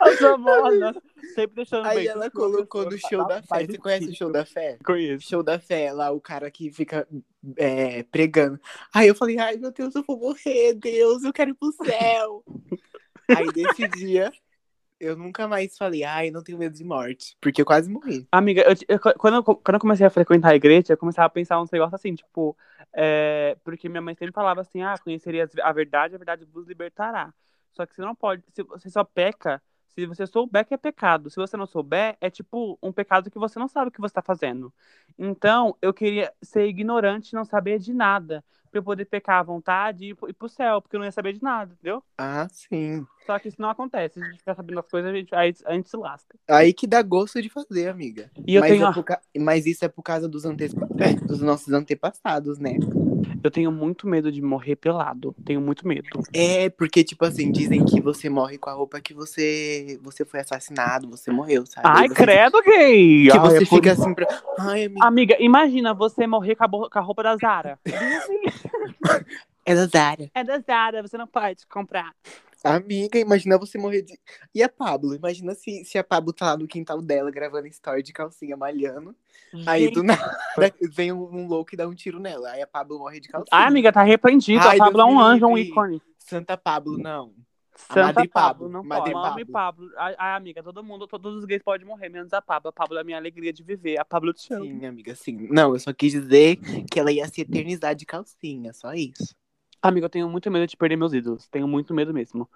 [0.00, 1.02] A sua avó, nossa,
[1.34, 2.08] sempre deixando Aí bem.
[2.08, 3.66] ela colocou no show da fé.
[3.66, 4.78] Você conhece o show da fé?
[4.84, 5.28] Conheço.
[5.28, 7.06] Show da fé, lá o cara que fica
[7.56, 8.58] é, pregando.
[8.92, 12.42] Aí eu falei, ai meu Deus, eu vou morrer, Deus, eu quero ir pro céu.
[13.28, 14.32] Aí desse dia,
[15.00, 18.26] eu nunca mais falei, ai, não tenho medo de morte, porque eu quase morri.
[18.30, 21.30] Amiga, eu, eu- quando, eu, quando eu comecei a frequentar a igreja, eu começava a
[21.30, 22.56] pensar uns negócios assim, tipo,
[22.92, 27.32] é, porque minha mãe sempre falava assim, ah, conheceria a verdade, a verdade vos libertará.
[27.72, 31.30] Só que você não pode, se você só peca, se você souber que é pecado,
[31.30, 34.14] se você não souber, é tipo um pecado que você não sabe o que você
[34.14, 34.72] tá fazendo.
[35.18, 40.04] Então, eu queria ser ignorante, não saber de nada, pra eu poder pecar à vontade
[40.04, 42.02] e ir pro céu, porque eu não ia saber de nada, entendeu?
[42.18, 43.06] Ah, sim.
[43.26, 45.88] Só que isso não acontece, a gente fica sabendo as coisas, a gente, a gente
[45.88, 46.36] se lasca.
[46.48, 48.30] Aí que dá gosto de fazer, amiga.
[48.46, 50.68] E eu mas, tenho, é por ca- mas isso é por causa dos, ante...
[51.26, 52.78] dos nossos antepassados, né?
[53.42, 56.08] eu tenho muito medo de morrer pelado, tenho muito medo.
[56.34, 60.40] É, porque, tipo assim, dizem que você morre com a roupa que você, você foi
[60.40, 61.86] assassinado, você morreu, sabe?
[61.88, 63.28] Ai, você credo, gay!
[63.30, 64.26] Que Ai, você é por- fica assim pra.
[64.58, 65.06] Ai, amiga.
[65.06, 67.78] Amiga, imagina você morrer com a, bo- com a roupa da Zara.
[69.64, 70.30] É da Zara.
[70.34, 72.12] É da Zara, você não pode comprar.
[72.64, 74.18] Amiga, imagina você morrer de.
[74.54, 75.14] E a Pablo?
[75.14, 79.16] Imagina se, se a Pablo tá lá no quintal dela gravando story de calcinha malhando.
[79.66, 79.94] Aí Gente.
[79.94, 80.38] do nada
[80.92, 82.50] vem um, um louco e dá um tiro nela.
[82.50, 83.48] Aí a Pablo morre de calcinha.
[83.50, 84.60] Ai, amiga, tá repreendido.
[84.60, 85.70] Ai, a Pablo é um anjo, um livre.
[85.70, 86.02] ícone.
[86.18, 87.32] Santa Pablo, não.
[87.74, 89.30] A Santa Madre Pablo, Pablo, não Madre pode.
[89.30, 89.90] Mami Pablo.
[89.90, 90.16] Pablo.
[90.18, 92.68] Ai, amiga, todo mundo, todos os gays podem morrer, menos a Pablo.
[92.68, 93.98] A Pablo é a minha alegria de viver.
[93.98, 94.66] A Pablo te ama.
[94.66, 95.48] Sim, amiga, sim.
[95.50, 96.56] Não, eu só quis dizer
[96.90, 99.34] que ela ia se eternizar de calcinha, só isso.
[99.82, 101.48] Amiga, eu tenho muito medo de perder meus ídolos.
[101.48, 102.48] Tenho muito medo mesmo.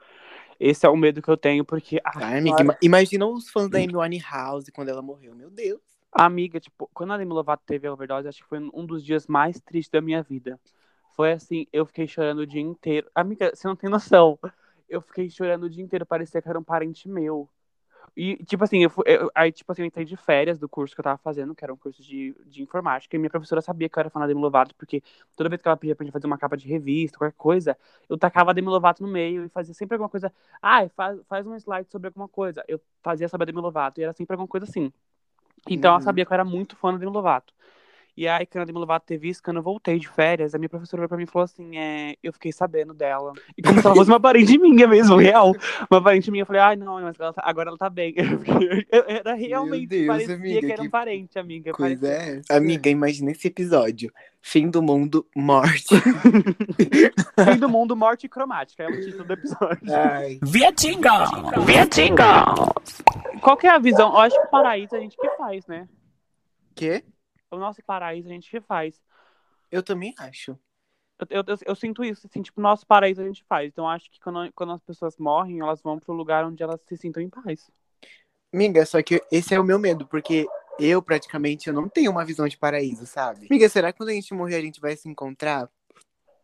[0.60, 2.00] Esse é o medo que eu tenho, porque.
[2.04, 5.80] ah, Ai, amiga, ima- imagina os fãs da Amy Winehouse quando ela morreu, meu Deus.
[6.12, 9.26] Amiga, tipo, quando a Demi Lovato teve a overdose, acho que foi um dos dias
[9.26, 10.60] mais tristes da minha vida.
[11.16, 13.10] Foi assim, eu fiquei chorando o dia inteiro.
[13.14, 14.38] Amiga, você não tem noção.
[14.88, 17.48] Eu fiquei chorando o dia inteiro, parecia que era um parente meu.
[18.16, 20.94] E, tipo assim, eu, fui- eu- aí, tipo assim, eu entrei de férias do curso
[20.94, 23.88] que eu tava fazendo, que era um curso de, de informática, e minha professora sabia
[23.88, 25.02] que eu era fã da Demi Lovato, porque
[25.36, 27.76] toda vez que ela pedia pra gente fazer uma capa de revista, qualquer coisa,
[28.08, 30.32] eu tacava a Demi Lovato no meio e fazia sempre alguma coisa.
[30.62, 32.64] Ai, faz, faz um slide sobre alguma coisa.
[32.68, 34.92] Eu fazia sobre a Demi Lovato, e era sempre alguma coisa assim.
[35.68, 36.04] Então ela Uhum.
[36.04, 37.52] sabia que eu era muito fã da Demi Lovato.
[38.16, 40.68] E aí, quando a Demi Lovato teve isso, quando eu voltei de férias, a minha
[40.68, 43.32] professora veio pra mim e falou assim: é, eu fiquei sabendo dela.
[43.58, 45.52] E como se ela fosse uma parente minha mesmo, real.
[45.90, 48.14] Uma parente minha, eu falei, ai, não, mas ela tá- agora ela tá bem.
[48.90, 51.72] Eu- eu- Era realmente, Deus, parecia amiga, que era um que parente, amiga.
[51.72, 52.56] Coisa parecia- é essa?
[52.56, 54.12] Amiga, imagina esse episódio.
[54.40, 55.94] Fim do mundo, morte.
[57.44, 59.80] Fim do mundo, morte cromática, é o título do episódio.
[60.42, 61.24] Vietinga!
[61.64, 62.44] Vietinga!
[63.40, 64.10] Qual que é a visão?
[64.12, 65.88] Eu acho que o paraíso a gente que faz, né?
[66.74, 67.02] Quê?
[67.54, 69.00] O nosso paraíso a gente faz.
[69.70, 70.58] Eu também acho.
[71.18, 73.68] Eu, eu, eu, eu sinto isso, assim, tipo, nosso paraíso a gente faz.
[73.68, 76.80] Então, eu acho que quando, quando as pessoas morrem, elas vão pro lugar onde elas
[76.82, 77.70] se sintam em paz.
[78.52, 80.46] Amiga, só que esse é o meu medo, porque
[80.78, 83.46] eu praticamente eu não tenho uma visão de paraíso, sabe?
[83.50, 85.68] Amiga, será que quando a gente morrer a gente vai se encontrar?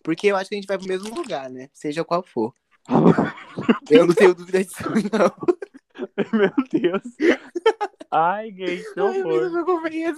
[0.02, 1.68] Porque eu acho que a gente vai pro mesmo lugar, né?
[1.72, 2.54] Seja qual for.
[3.90, 6.38] Eu não tenho dúvida disso, não.
[6.38, 7.02] Meu Deus.
[8.10, 9.50] Ai, gay, que Ai, amiga, horror.
[9.52, 10.16] meu companheiro.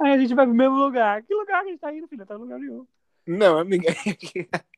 [0.00, 1.22] Ai, a gente vai pro mesmo lugar.
[1.22, 2.26] Que lugar que a gente tá indo, filha?
[2.26, 2.86] Tá em lugar nenhum.
[3.26, 3.88] Não, amiga.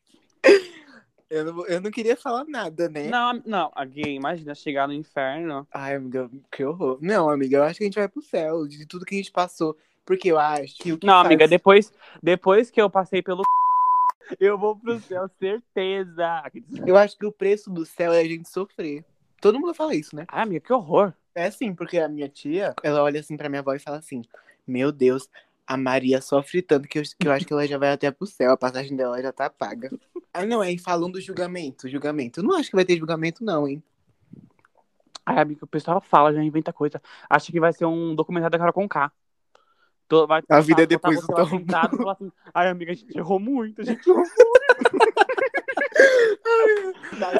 [1.29, 3.09] Eu não, eu não queria falar nada, né?
[3.09, 5.67] Não, não, a gay, imagina chegar no inferno.
[5.73, 6.99] Ai, amiga, que horror.
[7.03, 9.33] Não, amiga, eu acho que a gente vai pro céu, de tudo que a gente
[9.33, 9.77] passou.
[10.05, 13.43] Porque eu acho que o que Não, faz- amiga, depois, depois que eu passei pelo
[14.39, 16.45] eu vou pro céu, certeza.
[16.87, 19.05] Eu acho que o preço do céu é a gente sofrer.
[19.41, 20.25] Todo mundo fala isso, né?
[20.29, 21.13] Ai, amiga, que horror.
[21.35, 24.23] É assim, porque a minha tia, ela olha assim pra minha avó e fala assim:
[24.67, 25.29] Meu Deus,
[25.67, 28.27] a Maria sofre tanto que eu, que eu acho que ela já vai até pro
[28.27, 29.91] céu, a passagem dela já tá paga.
[30.33, 32.41] Ah, não, é falando do julgamento, julgamento.
[32.41, 33.83] Eu não acho que vai ter julgamento, não, hein?
[35.25, 37.03] Ai, amiga, o pessoal fala, já inventa coisa.
[37.29, 39.11] Acha que vai ser um documentário da Carol Conká.
[40.09, 42.09] Tô- vai A vida é botar depois do tombo.
[42.09, 44.66] assim, Ai, amiga, a gente errou muito, a gente errou muito.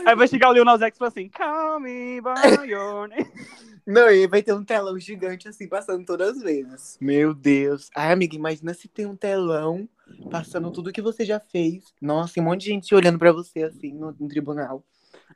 [0.05, 3.27] Aí vai chegar o Lil Nas X e falar assim, Call me by your name.
[3.87, 6.99] Não, e vai ter um telão gigante assim, passando todas as vezes.
[7.01, 7.89] Meu Deus.
[7.95, 9.89] Ai, amiga, imagina se tem um telão
[10.29, 11.85] passando tudo que você já fez.
[12.03, 14.83] Nossa, tem um monte de gente olhando pra você assim no, no tribunal.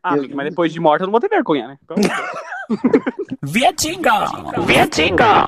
[0.02, 1.78] Ah, amiga, mas depois de morta eu não vou ter vergonha, né?
[1.86, 2.00] Deus.
[3.42, 4.26] Vietinga!
[4.66, 5.46] Vietinga!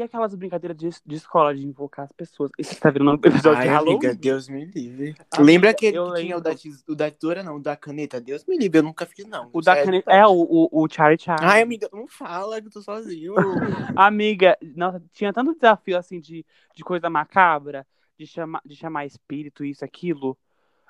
[0.00, 2.50] E aquelas brincadeiras de, de escola de invocar as pessoas.
[2.58, 3.96] Isso tá virando um episódio Ai, de Halloween.
[3.96, 5.14] amiga, Deus me livre.
[5.30, 6.02] Amiga, Lembra que tinha
[6.38, 6.50] o da,
[6.88, 8.18] o da tesoura, não, o da caneta?
[8.18, 9.50] Deus me livre, eu nunca fiz, não.
[9.52, 10.10] O da Sério, caneta.
[10.10, 11.46] É, o, o, o Charlie Charlie.
[11.46, 13.34] Ai, amiga, não fala que eu tô sozinho.
[13.94, 17.86] Amiga, nossa, tinha tanto desafio assim de, de coisa macabra,
[18.18, 20.34] de chamar, de chamar espírito, isso, aquilo.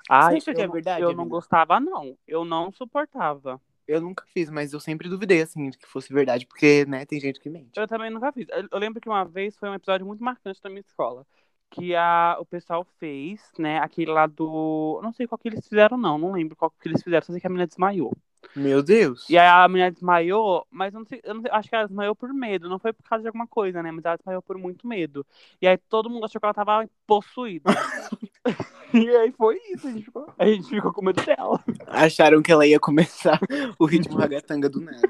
[0.09, 1.35] Ai, acha que eu é não- verdade, Eu não amiga?
[1.35, 2.17] gostava, não.
[2.25, 3.59] Eu não suportava.
[3.91, 7.19] Eu nunca fiz, mas eu sempre duvidei, assim, de que fosse verdade, porque, né, tem
[7.19, 7.77] gente que mente.
[7.77, 8.47] Eu também nunca fiz.
[8.49, 11.25] Eu, lembro que uma vez foi um episódio muito marcante da minha escola.
[11.69, 14.97] Que a, o pessoal fez, né, aquele lá do.
[14.97, 16.17] eu Não sei qual que eles fizeram, não.
[16.17, 18.13] Não lembro qual que eles fizeram, só sei que a menina desmaiou.
[18.55, 19.29] Meu Deus.
[19.29, 21.85] E aí a menina desmaiou, mas eu não sei, eu não sei, acho que ela
[21.85, 23.91] desmaiou por medo, não foi por causa de alguma coisa, né?
[23.91, 25.25] Mas ela desmaiou por muito medo.
[25.61, 27.69] E aí todo mundo achou que ela tava possuída.
[29.05, 31.63] e aí foi isso, a gente ficou, a gente ficou com medo dela.
[31.87, 33.39] Acharam que ela ia começar
[33.79, 35.07] o ritmo ragatanga do nada.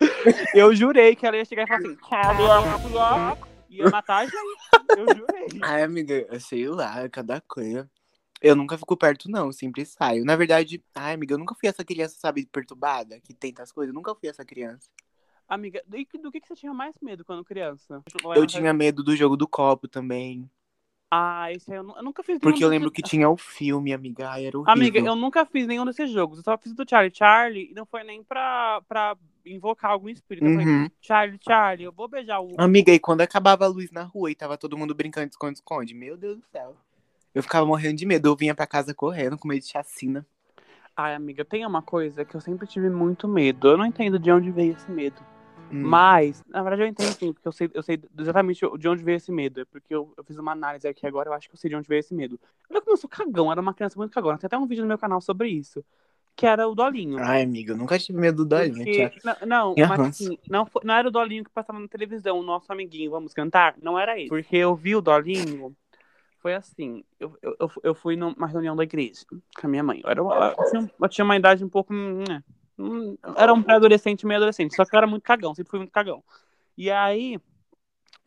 [0.54, 1.96] Eu jurei que ela ia chegar e falar assim,
[3.68, 4.34] ia matar a gente.
[4.96, 5.60] Eu jurei.
[5.62, 7.90] Ai, amiga, eu sei lá, cada coisa.
[8.40, 10.24] Eu nunca fico perto, não, sempre saio.
[10.24, 13.90] Na verdade, ai, amiga, eu nunca fui essa criança, sabe, perturbada, que tenta as coisas.
[13.92, 14.88] Eu nunca fui essa criança.
[15.48, 18.02] Amiga, do, que- do que que você tinha mais medo quando criança?
[18.34, 20.48] Eu tinha medo do jogo do copo também.
[21.10, 23.92] Ah, esse aí eu, eu nunca fiz Porque eu lembro que desses- tinha o filme,
[23.92, 24.30] amiga.
[24.30, 24.72] Ai, era horrível.
[24.72, 26.38] Amiga, eu nunca fiz nenhum desses jogos.
[26.38, 30.44] Eu só fiz do Charlie Charlie e não foi nem pra, pra invocar algum espírito.
[30.46, 30.90] Eu falei, Uhum.
[31.00, 32.48] Charlie, Charlie, eu vou beijar o.
[32.58, 35.94] Amiga, e quando acabava a luz na rua e tava todo mundo brincando de esconde-esconde,
[35.94, 36.74] meu Deus do céu.
[37.32, 38.28] Eu ficava morrendo de medo.
[38.28, 40.26] Eu vinha pra casa correndo, com medo de chacina.
[40.96, 43.68] Ai, amiga, tem uma coisa que eu sempre tive muito medo.
[43.68, 45.20] Eu não entendo de onde veio esse medo.
[45.74, 45.82] Hum.
[45.82, 49.16] Mas, na verdade, eu entendo sim, porque eu sei, eu sei exatamente de onde veio
[49.16, 49.60] esse medo.
[49.60, 51.74] É porque eu, eu fiz uma análise aqui agora, eu acho que eu sei de
[51.76, 52.38] onde veio esse medo.
[52.70, 54.38] Olha como eu sou cagão, era uma criança muito cagona.
[54.38, 55.84] Tem até um vídeo no meu canal sobre isso.
[56.36, 57.18] Que era o Dolinho.
[57.20, 58.76] Ai, amiga, eu nunca tive medo do Dolinho.
[58.76, 62.38] Porque- não, não, mas assim, não, foi- não era o Dolinho que passava na televisão,
[62.38, 63.74] o nosso amiguinho, vamos cantar?
[63.82, 64.28] Não era ele.
[64.28, 65.76] Porque eu vi o Dolinho,
[66.40, 70.00] foi assim, eu, eu, eu- fui numa reunião da igreja com a minha mãe.
[70.04, 71.92] Eu, era, eu, tinha, eu tinha uma idade um pouco.
[72.78, 75.92] Hum, Era um pré-adolescente, meio adolescente, só que eu era muito cagão, sempre fui muito
[75.92, 76.22] cagão.
[76.76, 77.38] E aí,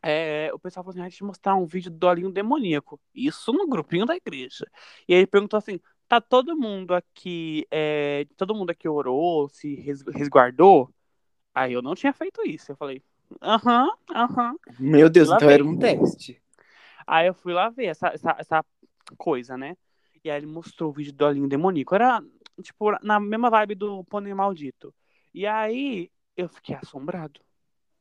[0.02, 3.00] é, o pessoal falou assim: ah, deixa eu mostrar um vídeo do Dolinho demoníaco.
[3.14, 4.66] Isso no grupinho da igreja.
[5.08, 9.74] E aí ele perguntou assim: tá todo mundo aqui, é, todo mundo aqui orou, se
[9.76, 10.92] res- resguardou?
[11.54, 12.72] Aí eu não tinha feito isso.
[12.72, 13.02] Eu falei,
[13.42, 14.54] aham, aham.
[14.78, 15.56] Meu Deus, então vem.
[15.56, 16.40] era um teste.
[17.06, 18.64] Aí eu fui lá ver essa, essa, essa
[19.16, 19.76] coisa, né?
[20.24, 21.94] E aí ele mostrou o vídeo do Dolinho demoníaco.
[21.94, 22.22] Era,
[22.62, 24.94] tipo, na mesma vibe do Pônei Maldito.
[25.32, 27.40] E aí eu fiquei assombrado.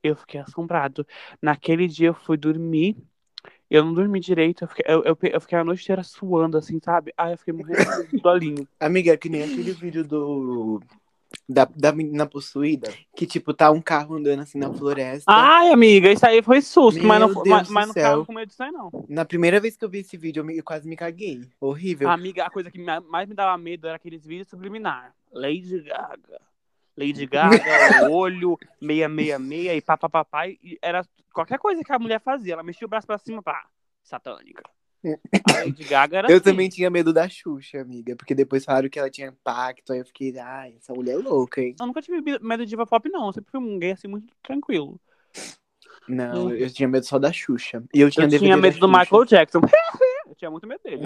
[0.01, 1.05] Eu fiquei assombrado.
[1.41, 2.95] Naquele dia eu fui dormir.
[3.69, 4.63] Eu não dormi direito.
[4.63, 7.13] Eu fiquei, eu, eu, eu fiquei a noite inteira suando, assim, sabe?
[7.17, 8.67] Aí eu fiquei morrendo de do Dolinho.
[8.79, 10.81] Amiga, é que nem aquele vídeo do.
[11.49, 15.25] Da, da menina possuída, que tipo, tá um carro andando assim na floresta.
[15.29, 18.25] Ai, amiga, isso aí foi susto, mas não, Meu foi- Deus mas, mas não céu.
[18.25, 18.89] com medo disso aí, não.
[19.09, 21.41] Na primeira vez que eu vi esse vídeo, eu, me- eu quase me caguei.
[21.59, 22.09] Horrível.
[22.09, 25.13] Amiga, a coisa que mais me dava medo era aqueles vídeos subliminar.
[25.31, 26.39] Lady Gaga.
[26.97, 30.47] Lady Gaga, olho, 666 e papapá.
[30.47, 32.53] E era qualquer coisa que a mulher fazia.
[32.53, 33.67] Ela mexia o braço pra cima, pá,
[34.01, 34.63] satânica.
[35.45, 36.43] A Lady Gaga era eu assim.
[36.43, 40.05] também tinha medo da Xuxa, amiga, porque depois falaram que ela tinha pacto, aí eu
[40.05, 41.75] fiquei, ai, essa mulher é louca, hein?
[41.79, 43.27] Eu nunca tive medo de diva pop, não.
[43.27, 44.99] Eu sempre fui um gay assim, muito tranquilo.
[46.07, 46.51] Não, Hum.
[46.51, 47.83] eu tinha medo só da Xuxa.
[47.93, 48.87] E eu tinha eu tinha medo do.
[48.87, 49.59] Michael Jackson.
[50.27, 51.03] eu tinha muito medo dele.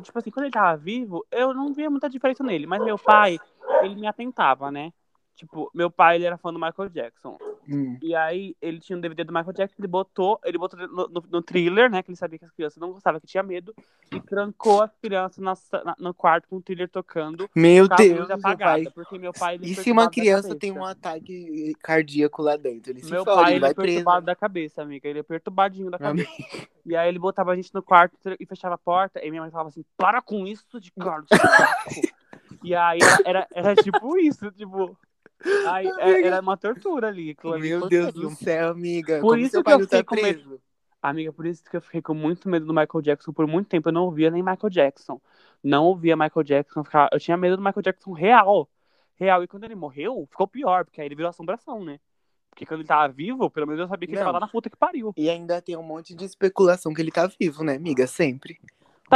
[0.00, 2.66] Tipo assim, quando ele tava vivo, eu não via muita diferença nele.
[2.66, 3.38] Mas meu pai,
[3.82, 4.92] ele me atentava, né?
[5.34, 7.36] Tipo, meu pai, ele era fã do Michael Jackson.
[7.68, 7.98] Hum.
[8.02, 11.24] E aí, ele tinha um DVD do Michael Jackson, ele botou, ele botou no, no,
[11.30, 12.02] no thriller, né?
[12.02, 13.74] Que ele sabia que as crianças não gostavam, que tinha medo.
[14.12, 17.48] E trancou as crianças na na- no quarto com o thriller tocando.
[17.54, 18.82] Meu Deus, luz meu apagada.
[18.84, 18.92] pai.
[18.94, 22.92] Porque meu pai, E se uma criança tem um ataque cardíaco lá dentro?
[22.92, 23.88] Ele se Meu fode, pai, ele ele vai é preso.
[23.94, 25.08] perturbado da cabeça, amiga.
[25.08, 26.30] Ele é perturbadinho da cabeça.
[26.84, 29.24] E aí ele botava a gente no quarto e fechava a porta.
[29.24, 31.28] E minha mãe falava assim: para com isso de Carlos.
[31.30, 31.90] saco."
[32.62, 34.96] e aí era, era, era tipo isso, tipo.
[35.68, 37.36] Aí, é- era uma tortura ali.
[37.60, 39.20] Meu Deus do céu, amiga.
[39.20, 40.60] Por Como isso que eu não tá fiquei com medo.
[41.02, 43.88] Amiga, por isso que eu fiquei com muito medo do Michael Jackson por muito tempo.
[43.88, 45.20] Eu não ouvia nem Michael Jackson.
[45.62, 46.80] Não ouvia Michael Jackson.
[46.80, 48.68] Eu, ficava- eu tinha medo do Michael Jackson real.
[49.16, 49.42] Real.
[49.42, 52.00] E quando ele morreu, ficou pior, porque aí ele virou assombração, né?
[52.48, 54.26] Porque quando ele tava vivo, pelo menos eu sabia que ele Não.
[54.26, 55.12] tava lá na puta que pariu.
[55.16, 58.06] E ainda tem um monte de especulação que ele tá vivo, né, amiga?
[58.06, 58.58] Sempre.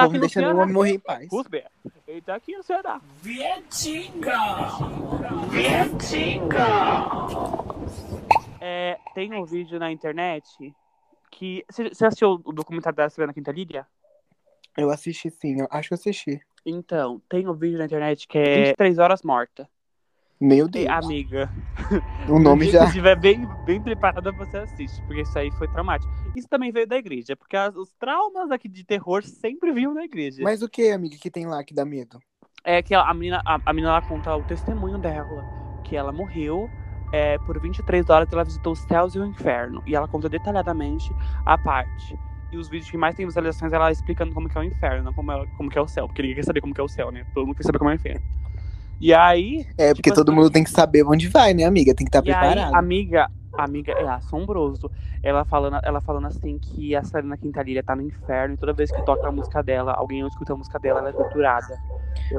[0.07, 0.63] Tá no deixando o Ceará.
[0.63, 1.29] homem morrer em paz.
[1.31, 1.67] Rusber.
[2.07, 3.01] Ele tá aqui no Ceará.
[3.23, 4.39] Vietinga!
[5.51, 6.67] Vietinga!
[8.61, 10.75] É, tem um vídeo na internet
[11.31, 11.65] que.
[11.71, 13.87] Você assistiu o documentário da Selena Quintanilha?
[14.77, 16.41] Eu assisti sim, eu acho que eu assisti.
[16.65, 19.69] Então, tem um vídeo na internet que é 23 horas morta.
[20.41, 20.89] Meu Deus.
[20.89, 21.53] amiga,
[22.29, 22.81] o nome se já.
[22.81, 26.13] você estiver bem, bem preparada, você assiste, porque isso aí foi traumático.
[26.35, 30.05] Isso também veio da igreja, porque as- os traumas aqui de terror sempre vinham da
[30.05, 30.43] igreja.
[30.45, 32.21] Mas o que, amiga, que tem lá que dá medo?
[32.65, 35.47] É que a menina, a, a menina ela conta o testemunho dela,
[35.83, 36.71] que ela morreu
[37.11, 39.83] é, por 23 horas, ela visitou os céus e o inferno.
[39.87, 42.21] E ela conta detalhadamente a parte.
[42.51, 45.15] E os vídeos que mais tem visualizações, ela explicando como que é o inferno, não
[45.15, 46.07] como, ela- como que é o céu.
[46.07, 47.25] Porque ninguém quer saber como que é o céu, né?
[47.33, 48.23] Todo mundo quer saber como é o inferno.
[49.01, 51.95] E aí, É, porque Tipo todo assim- mundo tem que saber onde vai, né, amiga?
[51.95, 52.75] Tem que estar e aí, preparado.
[52.75, 54.91] amiga, amiga, é assombroso.
[55.23, 58.91] Ela falando, ela falando assim que a Selena Quintanilha tá no inferno e toda vez
[58.91, 61.77] que toca a música dela, alguém escuta a música dela, ela é torturada.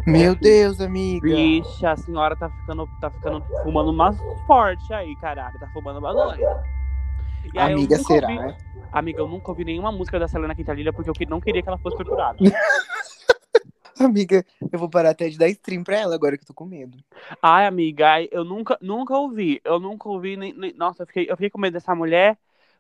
[0.06, 1.28] Meu Deus, amiga.
[1.28, 5.58] Vixe, a senhora tá ficando, tá ficando fumando umas forte aí, caralho.
[5.60, 6.12] Tá fumando uma
[7.56, 8.28] Amiga, será?
[8.30, 8.56] ouvi-
[8.92, 11.78] amiga, eu nunca ouvi nenhuma música da Selena Quintanilha porque eu não queria que ela
[11.78, 12.38] fosse torturada.
[14.04, 16.66] Amiga, eu vou parar até de dar stream pra ela agora que eu tô com
[16.66, 16.98] medo.
[17.42, 19.60] Ai, amiga, ai, eu nunca, nunca ouvi.
[19.64, 20.54] Eu nunca ouvi nem.
[20.54, 22.38] nem- Nossa, eu fiquei, eu fiquei com medo dessa mulher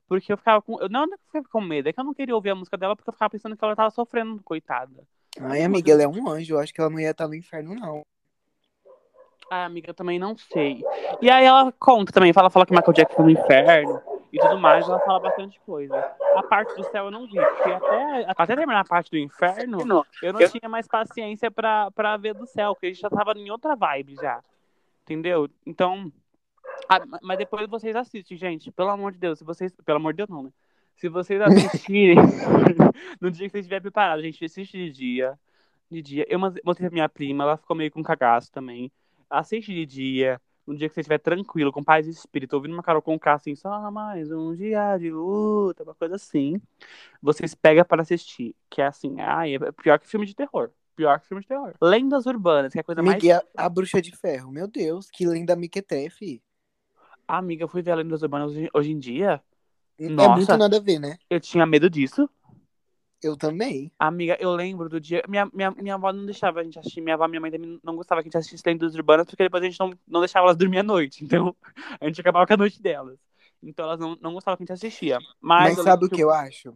[0.08, 0.80] porque eu ficava com.
[0.82, 2.52] Eu não, não é que eu fiquei com medo, é que eu não queria ouvir
[2.52, 5.04] a música dela porque eu ficava pensando que ela tava sofrendo, coitada.
[5.42, 6.56] Ai, amiga, ela é um anjo.
[6.56, 8.02] Eu acho que ela não ia estar no inferno, não.
[9.52, 10.84] Ai, amiga, eu também não sei.
[11.22, 14.60] E aí ela conta também, fala, fala que Michael Jackson foi no inferno e tudo
[14.60, 15.96] mais, ela fala bastante coisa.
[16.36, 20.06] A parte do céu eu não vi, porque até, até terminar a parte do inferno,
[20.22, 23.34] eu não tinha mais paciência pra, pra ver do céu, porque a gente já tava
[23.34, 24.42] em outra vibe já.
[25.04, 25.50] Entendeu?
[25.66, 26.12] Então.
[26.88, 28.72] ah, mas depois vocês assistem, gente.
[28.72, 29.74] Pelo amor de Deus, se vocês.
[29.84, 30.52] Pelo amor de Deus, não, né?
[30.96, 32.18] Se vocês assistirem
[33.20, 35.40] no dia que vocês estiverem preparados, gente, assiste de dia.
[35.90, 36.26] De dia.
[36.30, 38.92] Eu mostrei pra minha prima, ela ficou meio com cagaço também.
[39.28, 40.40] Assiste de dia.
[40.70, 43.56] No dia que você estiver tranquilo, com paz e espírito, ouvindo uma Carol Conká assim,
[43.56, 46.62] só mais um dia de luta, uma coisa assim.
[47.20, 48.56] Vocês pegam para assistir.
[48.70, 50.70] Que é assim, ai, é pior que filme de terror.
[50.96, 51.74] Pior que filme de terror.
[51.82, 53.16] Lendas urbanas, que é a coisa mais.
[53.16, 54.52] Amiga, e a, a bruxa de ferro.
[54.52, 56.40] Meu Deus, que lenda miquetefe.
[57.28, 59.42] Amiga, eu fui ver Lendas urbanas hoje, hoje em dia.
[59.98, 60.36] É Nossa.
[60.36, 61.18] muito nada a ver, né?
[61.28, 62.30] Eu tinha medo disso.
[63.22, 63.92] Eu também.
[64.00, 65.22] Amiga, eu lembro do dia.
[65.28, 67.02] Minha, minha, minha avó não deixava a gente assistir.
[67.02, 69.44] Minha avó e minha mãe também não gostava que a gente assistisse lendas urbanas, porque
[69.44, 71.24] depois a gente não, não deixava elas dormir à noite.
[71.30, 71.56] Então,
[72.00, 73.20] a gente acabava com a noite delas.
[73.62, 75.20] Então, elas não, não gostavam que a gente assistia.
[75.42, 76.74] Mas, Mas, eu sabe o lembro que eu acho?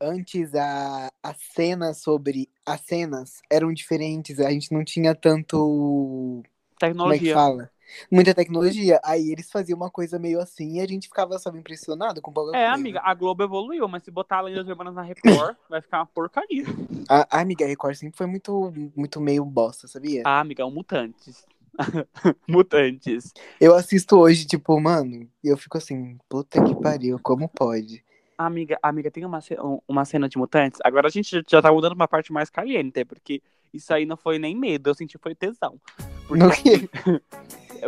[0.00, 2.48] Antes a, a cena sobre.
[2.66, 4.38] As cenas eram diferentes.
[4.40, 5.56] A gente não tinha tanto.
[5.56, 7.34] Como é que Tecnologia.
[7.34, 7.71] fala?
[8.10, 9.00] Muita tecnologia.
[9.04, 12.56] Aí eles faziam uma coisa meio assim e a gente ficava só impressionado com pouca
[12.56, 12.74] É, coisa.
[12.74, 16.64] amiga, a Globo evoluiu, mas se botar lendas urbanas na Record, vai ficar uma porcaria.
[17.08, 20.22] A, a amiga a Record sempre foi muito, muito meio bosta, sabia?
[20.24, 21.46] Ah, amiga, é um Mutantes.
[22.48, 23.32] Mutantes.
[23.60, 28.04] Eu assisto hoje, tipo, mano, e eu fico assim, puta que pariu, como pode?
[28.36, 30.80] Amiga, amiga, tem uma, um- uma cena de mutantes.
[30.84, 33.40] Agora a gente já tá mudando pra uma parte mais caliente, porque
[33.72, 35.80] isso aí não foi nem medo, eu senti foi tesão.
[36.26, 36.88] Porque No quê?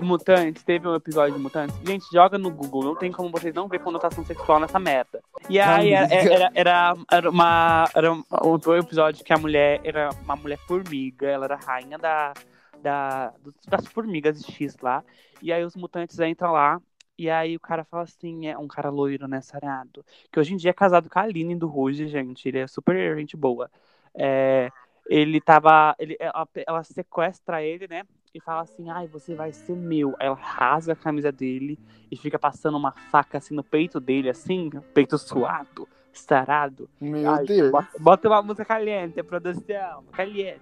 [0.00, 1.76] Mutantes, teve um episódio de Mutantes.
[1.86, 5.22] Gente, joga no Google, não tem como vocês não ver conotação sexual nessa merda.
[5.48, 7.88] E aí era, era, era, era uma.
[7.94, 12.32] Era um um episódio que a mulher era uma mulher formiga, ela era rainha da,
[12.82, 13.32] da,
[13.68, 15.04] das formigas de X lá.
[15.42, 16.80] E aí os mutantes entram lá.
[17.16, 20.04] E aí o cara fala assim, é um cara loiro, né, sarado.
[20.32, 22.48] Que hoje em dia é casado com a Aline do Ruge, gente.
[22.48, 23.70] Ele é super gente boa.
[24.14, 24.70] É,
[25.06, 25.94] ele tava.
[25.98, 28.02] Ele, ela, ela sequestra ele, né?
[28.34, 30.16] E fala assim, ai, você vai ser meu.
[30.18, 31.78] Aí ela rasga a camisa dele
[32.10, 36.90] e fica passando uma faca assim no peito dele, assim, peito suado, sarado.
[37.00, 37.70] Meu Ai, Deus.
[37.70, 40.60] Bota, bota uma música caliente, produção, caliente.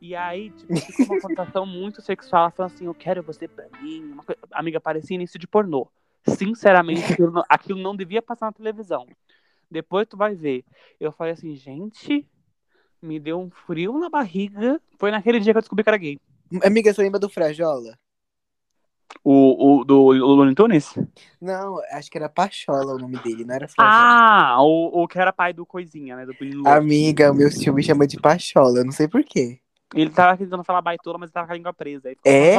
[0.00, 2.42] E aí, tipo, fica uma contação muito sexual.
[2.42, 4.02] Ela fala assim, eu quero você pra mim.
[4.12, 4.40] Uma coisa...
[4.50, 5.86] Amiga, parecia início de pornô.
[6.26, 9.06] Sinceramente, aquilo não, aquilo não devia passar na televisão.
[9.70, 10.64] Depois tu vai ver.
[10.98, 12.28] Eu falei assim, gente,
[13.00, 14.80] me deu um frio na barriga.
[14.98, 16.18] Foi naquele dia que eu descobri que era gay.
[16.62, 17.98] Amiga, você lembra do Frajola?
[19.22, 20.94] O, o do Looney Tunes?
[21.40, 23.94] Não, acho que era Pachola o nome dele, não era Frajola.
[23.96, 26.26] Ah, o, o que era pai do Coisinha, né?
[26.26, 26.68] Do.
[26.68, 29.60] Amiga, o meu tio me chama de Pachola, eu não sei porquê.
[29.94, 32.08] Ele tava tentando falar baitola, mas ele tava com a língua presa.
[32.08, 32.56] Aí É?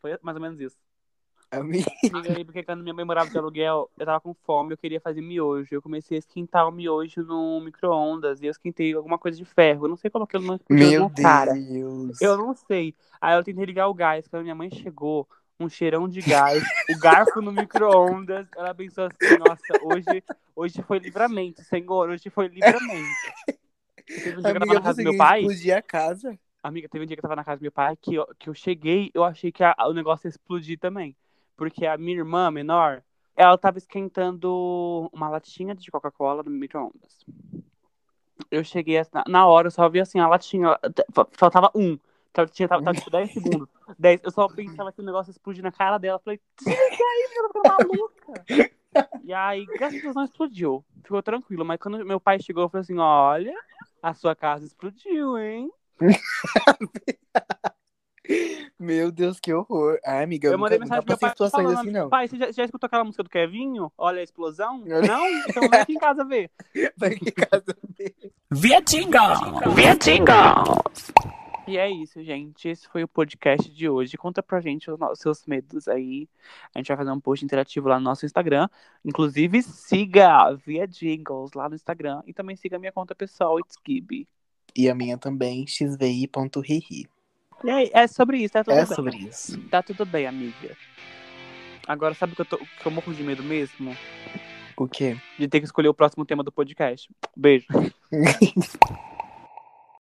[0.00, 0.76] Foi mais ou menos isso.
[2.12, 5.00] Amiga, aí, porque quando minha mãe morava de aluguel, eu tava com fome, eu queria
[5.00, 5.68] fazer miojo.
[5.74, 9.84] Eu comecei a esquentar o miojo no micro-ondas e eu esquentei alguma coisa de ferro.
[9.84, 11.58] Eu não sei como aquilo não meu na cara.
[11.58, 12.18] Deus.
[12.20, 12.96] Eu não sei.
[13.20, 14.26] Aí eu tentei ligar o gás.
[14.28, 15.28] Quando minha mãe chegou,
[15.58, 20.24] um cheirão de gás, o garfo no micro-ondas, ela pensou assim, nossa, hoje,
[20.56, 23.32] hoje foi livramento, senhor, hoje foi livramento.
[24.22, 25.52] Teve um dia que eu tava Amiga, na casa do meu pai.
[25.52, 26.38] explodir a casa.
[26.62, 28.48] Amiga, teve um dia que eu tava na casa do meu pai que eu, que
[28.48, 31.16] eu cheguei, eu achei que a- o negócio ia explodir também.
[31.60, 33.02] Porque a minha irmã menor,
[33.36, 37.22] ela tava esquentando uma latinha de Coca-Cola no micro-ondas.
[38.50, 38.98] Eu cheguei
[39.28, 40.78] na, hora, eu só vi assim, a latinha,
[41.12, 41.98] fa- faltava um.
[42.32, 43.68] Tava, tinha, tava, tava tipo 10 segundos.
[43.98, 44.22] 10.
[44.24, 46.18] Eu só pensava que o negócio ia explodir na cara dela.
[46.18, 48.46] Falei, que aí, ela tá maluca.
[49.22, 50.84] E aí, graças a Deus não explodiu.
[51.04, 51.64] Ficou tranquilo.
[51.64, 53.54] Mas quando meu pai chegou, eu falei assim: olha,
[54.02, 55.70] a sua casa explodiu, hein?
[58.78, 59.98] Meu Deus, que horror.
[60.04, 62.08] Ai, amiga, eu, Eu mandei nunca, mensagem nunca passei pai situações falando, assim, não.
[62.08, 63.92] pai, você já, já escutou aquela música do Kevinho?
[63.98, 64.82] Olha a explosão?
[64.86, 65.28] Não?
[65.48, 66.50] Então vem aqui em casa ver.
[66.96, 67.76] Vai que casa
[68.50, 69.34] Vietinga!
[69.74, 70.54] Vietinga!
[71.68, 72.68] E é isso, gente.
[72.68, 74.16] Esse foi o podcast de hoje.
[74.16, 76.28] Conta pra gente os seus medos aí.
[76.74, 78.68] A gente vai fazer um post interativo lá no nosso Instagram.
[79.04, 82.22] Inclusive, siga via Jingles lá no Instagram.
[82.26, 84.26] E também siga a minha conta pessoal, It's Gibi.
[84.74, 87.08] E a minha também, xvi.riri.
[87.64, 88.94] E aí, é sobre isso, tá tudo É bem.
[88.94, 89.58] sobre isso.
[89.68, 90.76] Tá tudo bem, amiga.
[91.86, 93.96] Agora, sabe o que eu, tô, que eu morro de medo mesmo?
[94.76, 95.16] O quê?
[95.38, 97.10] De ter que escolher o próximo tema do podcast.
[97.36, 97.66] Beijo.